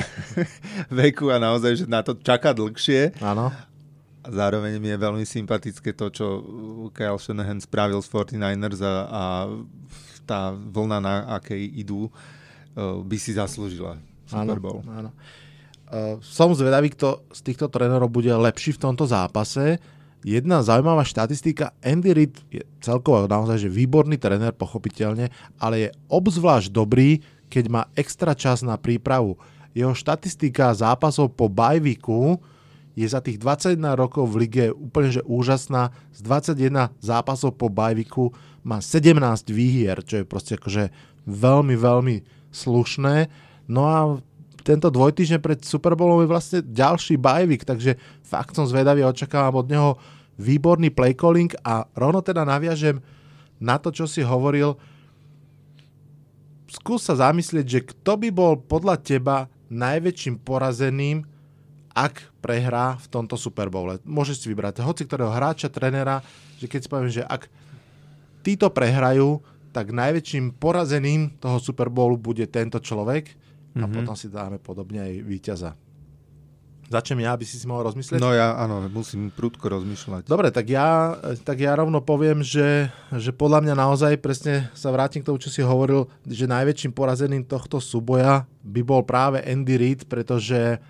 [1.03, 3.19] veku a naozaj, že na to čaká dlhšie.
[3.19, 3.51] Áno.
[4.23, 6.25] A zároveň mi je veľmi sympatické to, čo
[6.95, 9.23] Kyle Shanahan spravil z 49ers a, a
[10.23, 14.79] tá vlna, na akej idú, uh, by si zaslúžila Super Bowl.
[14.87, 15.11] Áno, áno.
[15.89, 19.81] Uh, som zvedavý, kto z týchto trénerov bude lepší v tomto zápase.
[20.21, 26.75] Jedna zaujímavá štatistika, Andy Reid je celkovo naozaj že výborný tréner, pochopiteľne, ale je obzvlášť
[26.75, 29.35] dobrý, keď má extra čas na prípravu.
[29.73, 32.37] Jeho štatistika zápasov po bajviku
[32.97, 35.93] je za tých 21 rokov v lige úplne že úžasná.
[36.11, 39.17] Z 21 zápasov po bajviku má 17
[39.49, 40.91] výhier, čo je proste akože
[41.25, 42.15] veľmi, veľmi
[42.51, 43.15] slušné.
[43.69, 43.97] No a
[44.65, 49.67] tento dvojtýždeň pred Super Bowlom je vlastne ďalší bajvik, takže fakt som zvedavý očakávam od
[49.69, 49.89] neho
[50.39, 52.99] výborný play calling a rovno teda naviažem
[53.59, 54.75] na to, čo si hovoril.
[56.69, 61.25] Skús sa zamyslieť, že kto by bol podľa teba najväčším porazeným
[61.99, 63.99] ak prehrá v tomto Super Bowle.
[64.05, 66.23] Môžeš si vybrať hoci ktorého hráča, trenera,
[66.61, 67.49] že keď si poviem, že ak
[68.45, 69.43] títo prehrajú,
[69.75, 73.35] tak najväčším porazeným toho Super Bowlu bude tento človek
[73.75, 73.93] a mm-hmm.
[73.93, 75.71] potom si dáme podobne aj víťaza.
[76.89, 78.17] Začnem ja, aby si si mohol rozmyslieť?
[78.17, 80.25] No ja, áno, musím prudko rozmýšľať.
[80.25, 81.13] Dobre, tak ja,
[81.45, 85.53] tak ja rovno poviem, že, že podľa mňa naozaj presne sa vrátim k tomu, čo
[85.53, 90.81] si hovoril, že najväčším porazeným tohto súboja by bol práve Andy Reid, pretože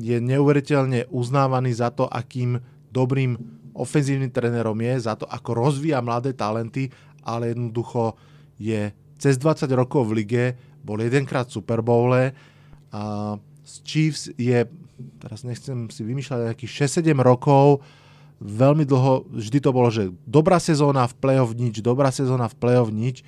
[0.00, 2.56] je neuveriteľne uznávaný za to, akým
[2.88, 3.36] dobrým
[3.76, 6.88] ofenzívnym trénerom je, za to, ako rozvíja mladé talenty,
[7.20, 8.16] ale jednoducho
[8.56, 8.88] je
[9.20, 10.44] cez 20 rokov v lige,
[10.80, 12.32] bol jedenkrát v Super Bowle
[12.88, 13.47] a z
[13.84, 14.64] Chiefs je,
[15.20, 17.84] teraz nechcem si vymýšľať, nejakých 6-7 rokov,
[18.38, 22.94] veľmi dlho, vždy to bolo, že dobrá sezóna v play-off nič, dobrá sezóna v play-off
[22.94, 23.26] nič.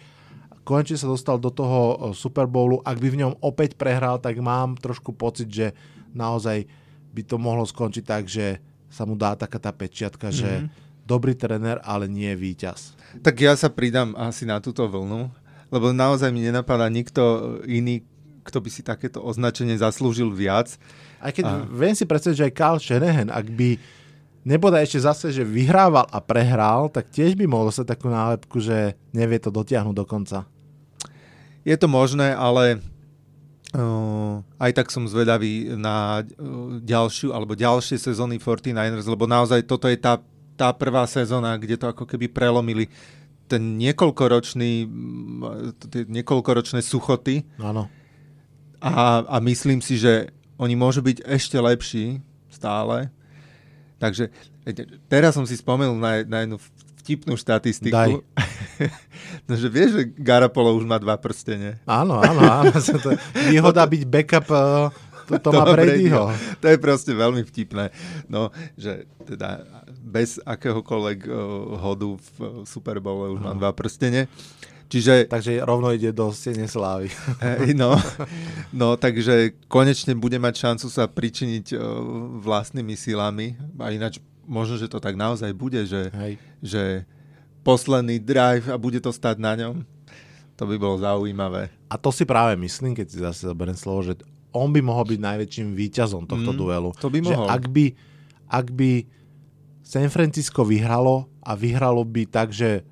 [0.62, 4.78] Konečne sa dostal do toho Super Bowlu, ak by v ňom opäť prehral, tak mám
[4.78, 5.74] trošku pocit, že
[6.14, 6.68] naozaj
[7.10, 10.40] by to mohlo skončiť tak, že sa mu dá taká tá pečiatka, mm-hmm.
[10.40, 10.68] že mhm.
[11.06, 12.94] dobrý tréner, ale nie víťaz.
[13.22, 15.30] Tak ja sa pridám asi na túto vlnu,
[15.70, 18.02] lebo naozaj mi nenapadá nikto iný,
[18.42, 20.76] kto by si takéto označenie zaslúžil viac.
[21.20, 21.52] Aj keď a...
[21.68, 23.68] viem si predstaviť, že aj Carl Shanahan, ak by
[24.44, 28.96] nebodaj ešte zase, že vyhrával a prehral, tak tiež by mohol sa takú nálepku, že
[29.12, 30.38] nevie to dotiahnuť do konca.
[31.64, 32.80] Je to možné, ale
[33.70, 39.86] Uh, aj tak som zvedavý na uh, ďalšiu alebo ďalšie sezóny 49ers, lebo naozaj toto
[39.86, 40.18] je tá,
[40.58, 42.90] tá prvá sezóna, kde to ako keby prelomili
[43.46, 44.90] ten niekoľkoročný
[45.86, 47.46] tie niekoľkoročné suchoty.
[47.62, 47.86] Áno.
[48.80, 53.12] A, a myslím si, že oni môžu byť ešte lepší stále.
[54.00, 54.32] Takže
[55.08, 56.56] teraz som si spomenul na, na jednu
[57.00, 57.96] vtipnú štatistiku.
[57.96, 58.12] Daj.
[59.48, 61.80] no, že vieš, že Garapolo už má dva prstene.
[61.84, 62.72] Áno, áno, áno.
[63.48, 64.88] Výhoda byť backup uh,
[65.30, 66.34] to, to má Bradyho.
[66.58, 67.94] To je proste veľmi vtipné.
[68.26, 69.62] No, že teda
[70.02, 71.34] bez akéhokoľvek uh,
[71.78, 74.26] hodu v uh, Super už má dva prstene.
[74.90, 77.14] Čiže, takže rovno ide do stene slávy.
[77.38, 77.94] Hey, no,
[78.74, 81.80] no, takže konečne bude mať šancu sa pričiniť uh,
[82.42, 83.54] vlastnými silami.
[83.78, 86.32] A ináč možno, že to tak naozaj bude, že, Hej.
[86.58, 86.82] že
[87.62, 89.86] posledný drive a bude to stať na ňom.
[90.58, 91.70] To by bolo zaujímavé.
[91.86, 94.18] A to si práve myslím, keď si zase zoberiem slovo, že
[94.50, 96.90] on by mohol byť najväčším výťazom tohto mm, duelu.
[96.98, 97.46] To by mohol.
[97.46, 97.86] Že ak by,
[98.50, 98.90] ak by
[99.86, 102.82] San Francisco vyhralo a vyhralo by tak, že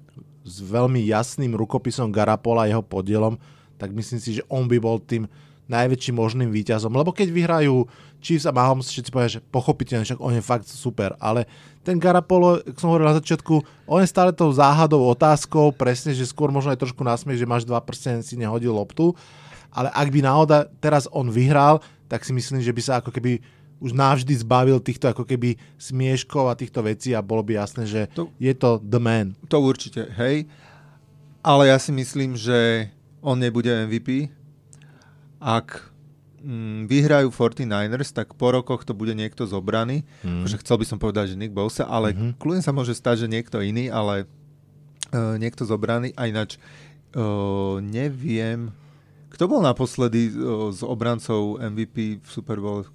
[0.49, 3.37] s veľmi jasným rukopisom Garapola jeho podielom,
[3.77, 5.29] tak myslím si, že on by bol tým
[5.69, 6.91] najväčším možným výťazom.
[6.91, 7.85] Lebo keď vyhrajú
[8.19, 11.47] Chiefs a Mahomes, všetci povedia, že pochopiteľne, však on je fakt super, ale
[11.87, 13.55] ten Garapolo, ako som hovoril na začiatku,
[13.87, 17.63] on je stále tou záhadou, otázkou, presne, že skôr možno aj trošku nasmiech, že máš
[17.69, 19.15] 2% si nehodil loptu,
[19.71, 23.45] ale ak by náhoda teraz on vyhral, tak si myslím, že by sa ako keby
[23.79, 28.01] už navždy zbavil týchto ako keby smieškov a týchto vecí a bolo by jasné, že
[28.15, 29.39] to, je to the man.
[29.51, 30.51] To určite, hej.
[31.43, 32.91] Ale ja si myslím, že
[33.23, 34.31] on nebude MVP,
[35.39, 35.87] ak
[36.43, 40.03] mm, vyhrajú 49ers, tak po rokoch to bude niekto zobraný.
[40.27, 40.43] Mm.
[40.43, 42.43] Akože chcel by som povedať, že Nick Bosa, ale mm-hmm.
[42.43, 44.27] kľudne sa môže stať, že niekto iný, ale
[45.15, 46.11] uh, niekto zobraný.
[46.19, 46.59] A ináč
[47.15, 48.75] uh, neviem,
[49.29, 50.33] kto bol naposledy
[50.73, 52.89] s obrancov MVP v Super Bowl,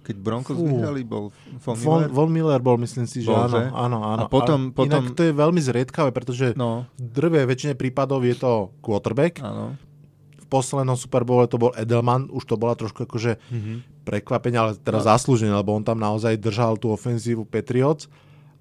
[0.00, 0.64] keď Broncos Fú.
[0.64, 1.04] vyhrali?
[1.04, 1.28] Bol
[1.60, 1.84] Von Miller?
[1.84, 3.64] Von, Von Miller bol, myslím si, že bol, áno, že?
[3.68, 4.22] áno, áno.
[4.24, 4.88] A potom, a potom...
[4.88, 6.88] Inak to je veľmi zriedkavé, pretože no.
[6.96, 9.44] v drve väčšine prípadov je to quarterback.
[9.44, 9.76] Áno
[10.52, 14.04] poslednom Super Bowle to bol Edelman, už to bola trošku akože mm-hmm.
[14.04, 15.16] prekvapenie, ale teraz no.
[15.16, 18.12] zaslúžené, lebo on tam naozaj držal tú ofenzívu Patriots,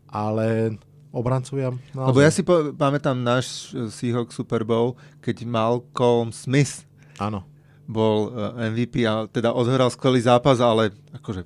[0.08, 0.80] ale
[1.12, 1.76] obrancovia...
[1.92, 2.08] Naozaj.
[2.08, 6.88] Lebo ja si po, pamätám náš Seahawks Super Bowl, keď Malcolm Smith
[7.20, 7.44] Áno.
[7.86, 11.44] bol eh, MVP a teda odhral skvelý zápas, ale akože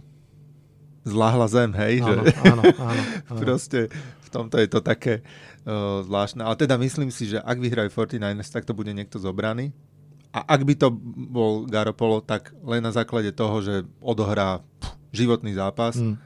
[1.06, 2.02] zláhla zem, hej?
[2.02, 3.40] Áno, že áno, áno, áno.
[3.42, 3.90] proste
[4.26, 6.42] v tomto je to také uh, zvláštne.
[6.42, 9.70] Ale teda myslím si, že ak vyhrajú 49ers, tak to bude niekto zobraný.
[10.34, 10.92] A ak by to
[11.32, 16.18] bol Garopolo, tak len na základe toho, že odohrá pff, životný zápas Mm.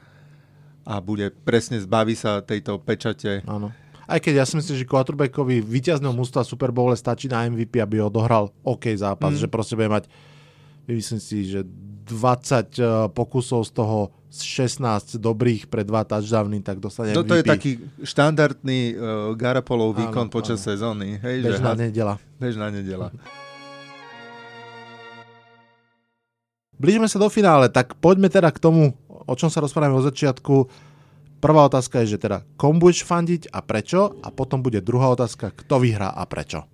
[0.82, 3.40] A bude presne zbaví sa tejto pečate.
[3.44, 3.70] Áno.
[4.04, 8.00] Aj keď ja si myslím, že quarterbackovi víťazného mústva Super Bowl stačí na MVP, aby
[8.00, 9.38] odohral OK zápas, Mm.
[9.38, 10.04] že proste bude mať
[10.84, 14.82] myslím si, že 20 uh, pokusov z toho 16
[15.16, 17.48] dobrých pre dva touchdowny, tak dostane Toto je MVP.
[17.48, 17.70] taký
[18.00, 18.98] štandardný uh,
[19.32, 20.66] Garapolov Áno, výkon počas áno.
[20.66, 21.18] sezóny.
[21.18, 22.14] Hej, Bežná že nedela.
[22.36, 23.14] bežná nedela.
[26.72, 28.96] Blížime sa do finále, tak poďme teda k tomu,
[29.30, 30.66] o čom sa rozprávame od začiatku.
[31.38, 34.18] Prvá otázka je, že teda komu budeš fandiť a prečo?
[34.20, 36.66] A potom bude druhá otázka, kto vyhrá a prečo.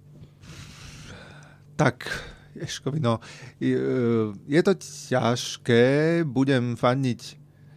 [1.76, 2.08] Tak,
[2.56, 3.20] Ješkovi, no,
[3.60, 4.72] je, to
[5.12, 5.84] ťažké,
[6.24, 7.20] budem fandiť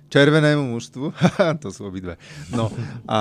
[0.07, 1.13] červenému mužstvu,
[1.63, 2.15] to sú obidve.
[2.55, 2.71] No
[3.05, 3.19] a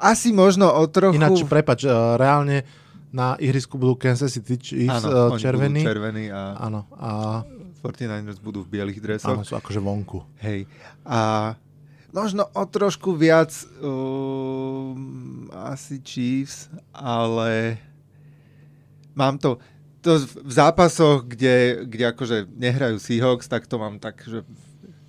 [0.00, 1.20] asi možno o trochu...
[1.20, 2.66] Ináč, prepač, uh, reálne
[3.14, 5.82] na ihrisku budú Kansas City Chiefs Áno, oni červení.
[5.86, 7.10] červení a Áno, a
[7.84, 9.38] 49ers budú v bielých áno, dresoch.
[9.44, 10.24] sú akože vonku.
[10.40, 10.64] Hej.
[11.04, 11.52] A
[12.14, 13.52] možno o trošku viac
[13.84, 17.76] um, asi Chiefs, ale
[19.12, 19.60] mám to,
[20.00, 24.40] to v zápasoch, kde, kde akože nehrajú Seahawks, tak to mám tak, že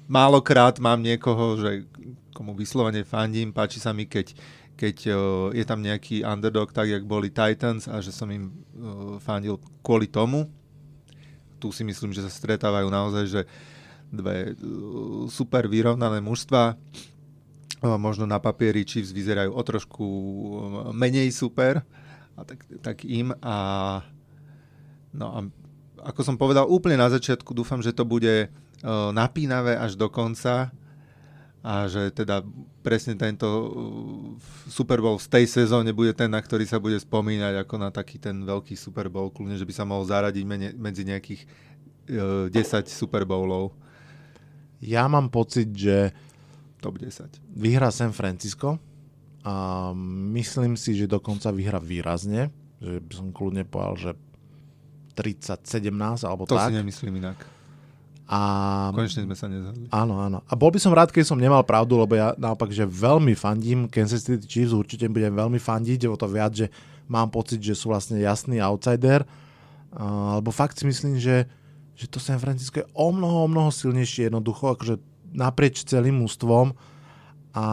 [0.09, 1.87] málokrát mám niekoho, že
[2.35, 4.35] komu vyslovene fandím, páči sa mi, keď,
[4.75, 5.17] keď uh,
[5.55, 10.11] je tam nejaký underdog, tak jak boli Titans a že som im uh, fandil kvôli
[10.11, 10.51] tomu.
[11.59, 13.41] Tu si myslím, že sa stretávajú naozaj, že
[14.09, 16.75] dve uh, super vyrovnané mužstva.
[17.83, 20.59] Uh, Možno na papieri Chiefs vyzerajú o trošku uh,
[20.93, 21.81] menej super
[22.35, 23.55] a tak, tak im a
[25.15, 25.39] no a
[26.05, 28.53] ako som povedal úplne na začiatku, dúfam, že to bude
[29.15, 30.69] napínavé až do konca
[31.65, 32.45] a že teda
[32.85, 33.67] presne tento uh,
[34.69, 38.21] Super Bowl z tej sezóne bude ten, na ktorý sa bude spomínať ako na taký
[38.21, 40.45] ten veľký Super Bowl, kľudne, že by sa mohol zaradiť
[40.77, 41.41] medzi nejakých
[42.13, 43.73] uh, 10 Super Bowlov,
[44.85, 46.13] Ja mám pocit, že
[46.77, 47.41] top 10.
[47.57, 48.77] vyhrá San Francisco
[49.41, 49.89] a
[50.37, 54.11] myslím si, že dokonca vyhrá výrazne, že by som kľudne povedal, že
[55.17, 55.89] 30-17
[56.27, 56.69] alebo To tak.
[56.69, 57.39] si nemyslím inak.
[58.25, 59.85] A Konečne sme sa nezhodli.
[59.93, 60.41] Áno, áno.
[60.49, 63.85] A bol by som rád, keď som nemal pravdu, lebo ja naopak, že veľmi fandím
[63.85, 66.73] Kansas City Chiefs, určite budem veľmi fandiť, o to viac, že
[67.05, 69.21] mám pocit, že sú vlastne jasný outsider.
[69.93, 71.45] Uh, lebo fakt si myslím, že,
[71.93, 74.97] že to San Francisco je o mnoho, o mnoho silnejšie jednoducho, akože
[75.29, 76.73] naprieč celým ústvom.
[77.53, 77.65] A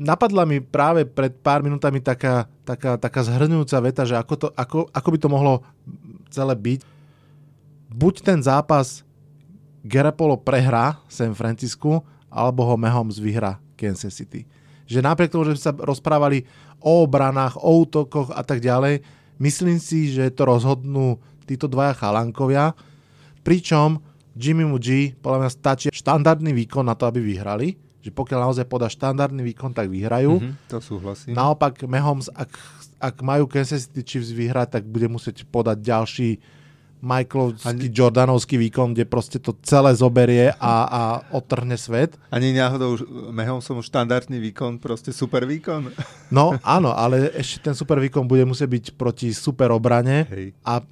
[0.00, 4.88] napadla mi práve pred pár minútami taká, taká, taká zhrňujúca veta, že ako, to, ako,
[4.96, 5.54] ako by to mohlo
[6.32, 6.97] celé byť
[7.88, 9.02] buď ten zápas
[9.84, 14.44] Garapolo prehrá San Francisco, alebo ho Mahomes vyhrá Kansas City.
[14.84, 16.44] Že napriek tomu, že sme sa rozprávali
[16.80, 19.00] o obranách, o útokoch a tak ďalej,
[19.40, 21.16] myslím si, že to rozhodnú
[21.48, 22.76] títo dvaja chalankovia,
[23.40, 24.04] pričom
[24.36, 28.86] Jimmy G podľa mňa stačí štandardný výkon na to, aby vyhrali, že pokiaľ naozaj podá
[28.86, 30.38] štandardný výkon, tak vyhrajú.
[30.38, 31.34] Mhm, to súhlasím.
[31.34, 32.52] Naopak Mahomes, ak,
[33.00, 36.38] ak majú Kansas City Chiefs vyhrať, tak bude musieť podať ďalší
[36.98, 42.18] Michaelovský, Jordanovský výkon, kde proste to celé zoberie a, a otrhne svet.
[42.34, 42.98] Ani náhodou
[43.30, 45.90] Mehom som štandardný výkon, proste super výkon.
[46.28, 50.28] No áno, ale ešte ten super výkon bude musieť byť proti super obrane.
[50.28, 50.52] Hej.
[50.60, 50.84] A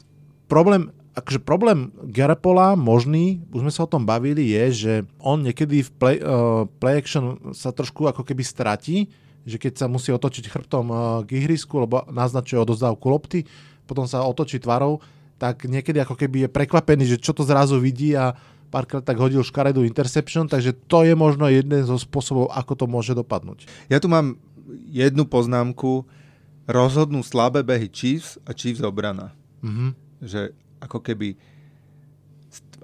[0.49, 5.85] problém, akože problém Garapola možný, už sme sa o tom bavili, je, že on niekedy
[5.85, 9.13] v play, uh, play action sa trošku ako keby stratí,
[9.45, 10.99] že keď sa musí otočiť chrbtom uh,
[11.29, 13.45] k ihrisku, lebo naznačuje odozdávku lopty,
[13.85, 15.05] potom sa otočí tvarou,
[15.37, 18.33] tak niekedy ako keby je prekvapený, že čo to zrazu vidí a
[18.73, 23.13] párkrát tak hodil škaredú interception, takže to je možno jeden zo spôsobov, ako to môže
[23.13, 23.69] dopadnúť.
[23.87, 24.41] Ja tu mám
[24.91, 26.05] jednu poznámku.
[26.67, 29.31] Rozhodnú slabé behy Chiefs a Chiefs obrana.
[29.63, 29.95] Mhm.
[30.19, 30.41] Že
[30.83, 31.39] ako keby...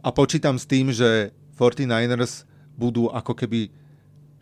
[0.03, 2.47] A počítam s tým, že 49ers
[2.79, 3.71] budú ako keby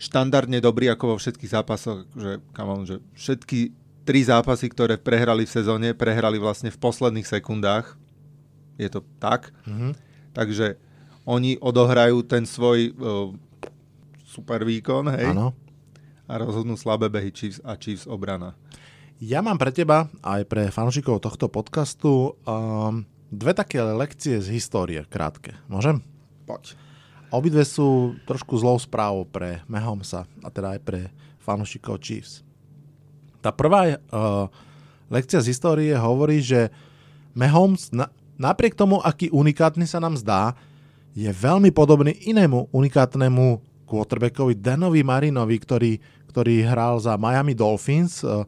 [0.01, 3.77] štandardne dobrí ako vo všetkých zápasoch, že, come on, že všetky
[4.09, 8.00] tri zápasy, ktoré prehrali v sezóne, prehrali vlastne v posledných sekundách.
[8.81, 9.53] Je to tak.
[9.69, 9.93] Mhm.
[10.33, 10.81] Takže
[11.29, 13.29] oni odohrajú ten svoj uh,
[14.25, 15.37] super výkon, hej?
[15.37, 15.53] Áno.
[16.31, 18.57] A rozhodnú slabé behy Chiefs a Chiefs obrana.
[19.21, 25.05] Ja mám pre teba, aj pre fanúšikov tohto podcastu, um, dve také lekcie z histórie,
[25.05, 25.61] krátke.
[25.69, 26.01] Môžem?
[26.49, 26.73] Poď.
[27.29, 31.01] Obidve sú trošku zlou správou pre Mahomesa, a teda aj pre
[31.43, 32.41] fanúšikov Chiefs.
[33.45, 34.49] Tá prvá uh,
[35.13, 36.73] lekcia z histórie hovorí, že
[37.37, 38.09] Mahomes, na,
[38.41, 40.57] napriek tomu, aký unikátny sa nám zdá,
[41.13, 45.93] je veľmi podobný inému unikátnemu quarterbackovi Danovi Marinovi, ktorý,
[46.33, 48.47] ktorý hral za Miami Dolphins, eh,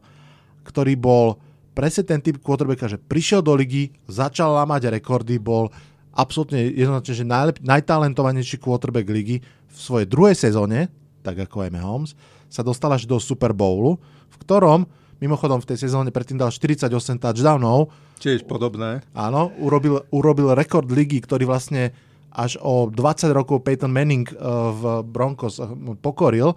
[0.65, 1.37] ktorý bol
[1.77, 5.69] presne ten typ quarterbacka, že prišiel do ligy, začal lamať rekordy, bol
[6.13, 10.93] absolútne jednoznačne, že najlep, najtalentovanejší quarterback ligy v svojej druhej sezóne,
[11.25, 12.11] tak ako aj Mahomes,
[12.47, 13.97] sa dostal až do Super Bowlu,
[14.29, 14.85] v ktorom
[15.23, 16.91] mimochodom v tej sezóne predtým dal 48
[17.23, 17.87] touchdownov.
[18.19, 18.99] Tiež podobné.
[19.15, 21.95] Áno, urobil, urobil rekord ligy, ktorý vlastne
[22.35, 24.35] až o 20 rokov Peyton Manning eh,
[24.75, 25.67] v Broncos eh,
[26.03, 26.51] pokoril.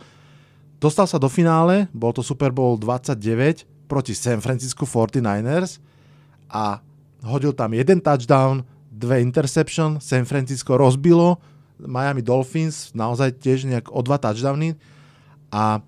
[0.83, 5.79] Dostal sa do finále, bol to Super Bowl 29, proti San Francisco 49ers
[6.51, 6.83] a
[7.25, 11.39] hodil tam jeden touchdown, dve interception, San Francisco rozbilo,
[11.81, 14.77] Miami Dolphins naozaj tiež nejak o dva touchdowny
[15.53, 15.85] a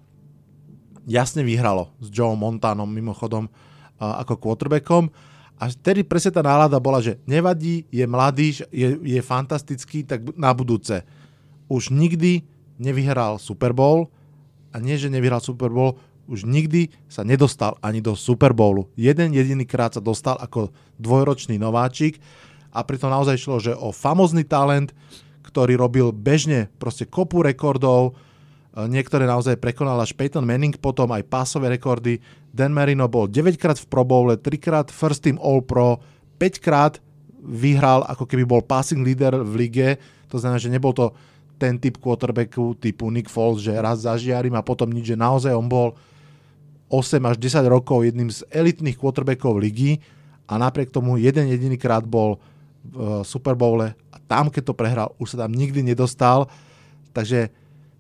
[1.09, 3.49] jasne vyhralo s Joe Montanom mimochodom
[3.99, 5.09] ako quarterbackom
[5.59, 10.55] a vtedy presne tá nálada bola, že nevadí, je mladý, je, je fantastický, tak na
[10.55, 11.03] budúce.
[11.67, 12.47] Už nikdy
[12.79, 14.07] nevyhral Super Bowl
[14.71, 15.99] a nie, že nevyhral Super Bowl,
[16.31, 18.87] už nikdy sa nedostal ani do Super Bowlu.
[18.95, 22.23] Jeden jediný krát sa dostal ako dvojročný nováčik
[22.71, 24.95] a pritom naozaj šlo, že o famozný talent,
[25.43, 28.15] ktorý robil bežne proste kopu rekordov,
[28.87, 32.23] niektoré naozaj prekonal až Peyton Manning, potom aj pásové rekordy.
[32.55, 35.99] Dan Marino bol 9 krát v Pro Bowle, 3 krát First Team All Pro,
[36.39, 37.03] 5 krát
[37.43, 39.89] vyhral ako keby bol passing leader v lige,
[40.29, 41.11] to znamená, že nebol to
[41.59, 45.67] ten typ quarterbacku typu Nick Foles, že raz zažiarím a potom nič, že naozaj on
[45.67, 45.99] bol
[46.89, 49.99] 8 až 10 rokov jedným z elitných quarterbackov ligy
[50.47, 52.39] a napriek tomu jeden jediný krát bol
[52.89, 56.49] v Super Bowle a tam, keď to prehral, už sa tam nikdy nedostal.
[57.13, 57.53] Takže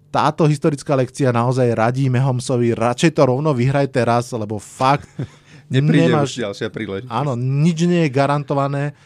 [0.08, 5.08] táto historická lekcia naozaj radí Mahomsovi, radšej to rovno vyhraj teraz, lebo fakt
[5.72, 7.12] Nepríde nemáš, už ďalšia príležitosť.
[7.12, 8.96] Áno, nič nie je garantované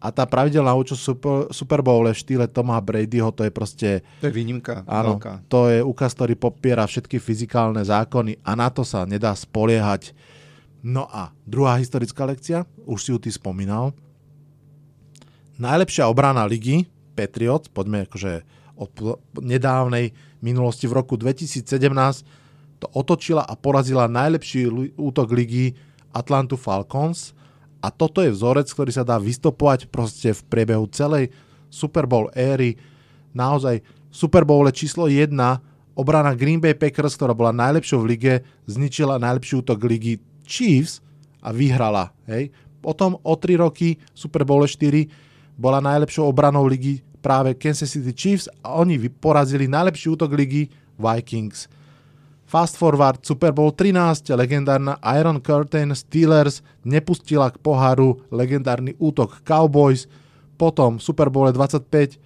[0.00, 3.88] a tá pravidelná účasť Super, Super Bowl v štýle Toma Bradyho, to je proste...
[4.24, 4.80] To je výnimka.
[4.88, 5.44] Áno, veľká.
[5.44, 10.16] to je úkaz, ktorý popiera všetky fyzikálne zákony a na to sa nedá spoliehať.
[10.80, 13.92] No a druhá historická lekcia, už si ju ty spomínal.
[15.60, 18.40] Najlepšia obrana ligy, Patriots, poďme akože
[18.80, 21.64] od nedávnej minulosti v roku 2017
[22.80, 25.76] to otočila a porazila najlepší útok ligy
[26.12, 27.30] Atlantu Falcons–
[27.80, 31.32] a toto je vzorec, ktorý sa dá vystopovať proste v priebehu celej
[31.72, 32.76] Super Bowl éry.
[33.32, 33.80] Naozaj
[34.12, 35.32] Super Bowl číslo 1
[35.96, 38.34] obrana Green Bay Packers, ktorá bola najlepšou v lige,
[38.68, 41.00] zničila najlepší útok ligy Chiefs
[41.40, 42.12] a vyhrala.
[42.28, 42.52] Hej.
[42.84, 45.08] Potom o 3 roky Super Bowl 4
[45.56, 51.68] bola najlepšou obranou ligy práve Kansas City Chiefs a oni porazili najlepší útok ligy Vikings.
[52.50, 60.10] Fast forward Super Bowl 13, legendárna Iron Curtain Steelers nepustila k poháru legendárny útok Cowboys,
[60.58, 62.18] potom Super Bowl 25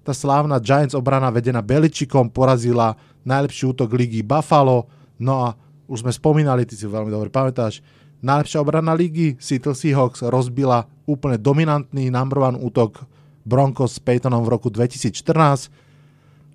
[0.00, 4.88] tá slávna Giants obrana vedená Beličikom porazila najlepší útok ligy Buffalo,
[5.20, 5.48] no a
[5.90, 7.84] už sme spomínali, ty si veľmi dobre pamätáš,
[8.24, 13.04] najlepšia obrana ligy Seattle Seahawks rozbila úplne dominantný number one útok
[13.50, 15.18] Broncos s Peytonom v roku 2014.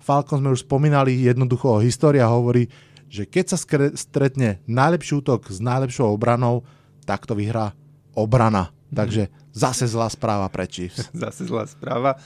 [0.00, 2.72] Falcons sme už spomínali, jednoducho história hovorí,
[3.12, 3.58] že keď sa
[3.92, 6.64] stretne najlepší útok s najlepšou obranou,
[7.04, 7.76] tak to vyhrá
[8.16, 8.72] obrana.
[8.88, 8.96] Mm.
[8.96, 9.22] Takže
[9.52, 11.12] zase zlá správa pre Chiefs.
[11.26, 12.16] zase zlá správa.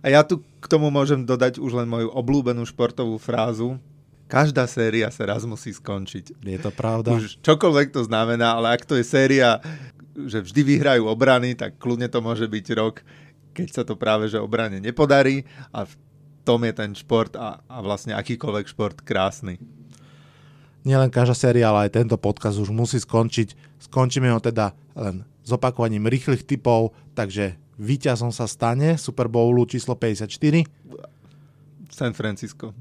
[0.00, 3.76] A ja tu k tomu môžem dodať už len moju oblúbenú športovú frázu.
[4.30, 6.38] Každá séria sa raz musí skončiť.
[6.40, 7.18] Je to pravda.
[7.18, 9.58] Už čokoľvek to znamená, ale ak to je séria,
[10.14, 13.02] že vždy vyhrajú obrany, tak kľudne to môže byť rok,
[13.64, 15.44] keď sa to práve že obrane nepodarí
[15.74, 15.92] a v
[16.44, 19.60] tom je ten šport a, a vlastne akýkoľvek šport krásny
[20.84, 23.78] nielen každá séria, ale aj tento podcast už musí skončiť.
[23.80, 29.96] Skončíme ho teda len s opakovaním rýchlych typov, takže víťazom sa stane Super Bowlu číslo
[29.96, 30.28] 54.
[31.90, 32.72] San Francisco.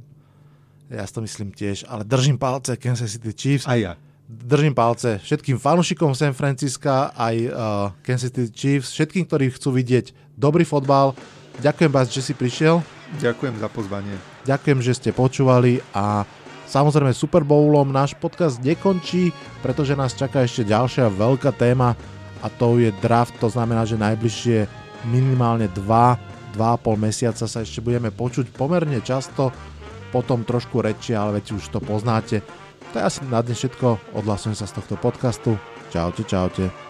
[0.90, 3.66] Ja si to myslím tiež, ale držím palce Kansas City Chiefs.
[3.70, 3.94] A ja.
[4.30, 7.52] Držím palce všetkým fanúšikom San Francisca, aj uh,
[8.06, 11.18] Kansas City Chiefs, všetkým, ktorí chcú vidieť dobrý fotbal.
[11.66, 12.86] Ďakujem vás, že si prišiel.
[13.18, 14.14] Ďakujem za pozvanie.
[14.46, 16.30] Ďakujem, že ste počúvali a
[16.70, 19.34] Samozrejme Super Bowlom náš podcast nekončí,
[19.66, 21.98] pretože nás čaká ešte ďalšia veľká téma
[22.46, 24.70] a to je draft, to znamená, že najbližšie
[25.10, 25.82] minimálne 2,
[26.54, 29.50] 2,5 mesiaca sa ešte budeme počuť pomerne často,
[30.14, 32.46] potom trošku reči, ale veď už to poznáte.
[32.94, 35.54] To je asi na dnes všetko, odhlasujem sa z tohto podcastu.
[35.94, 36.89] Čaute, čaute.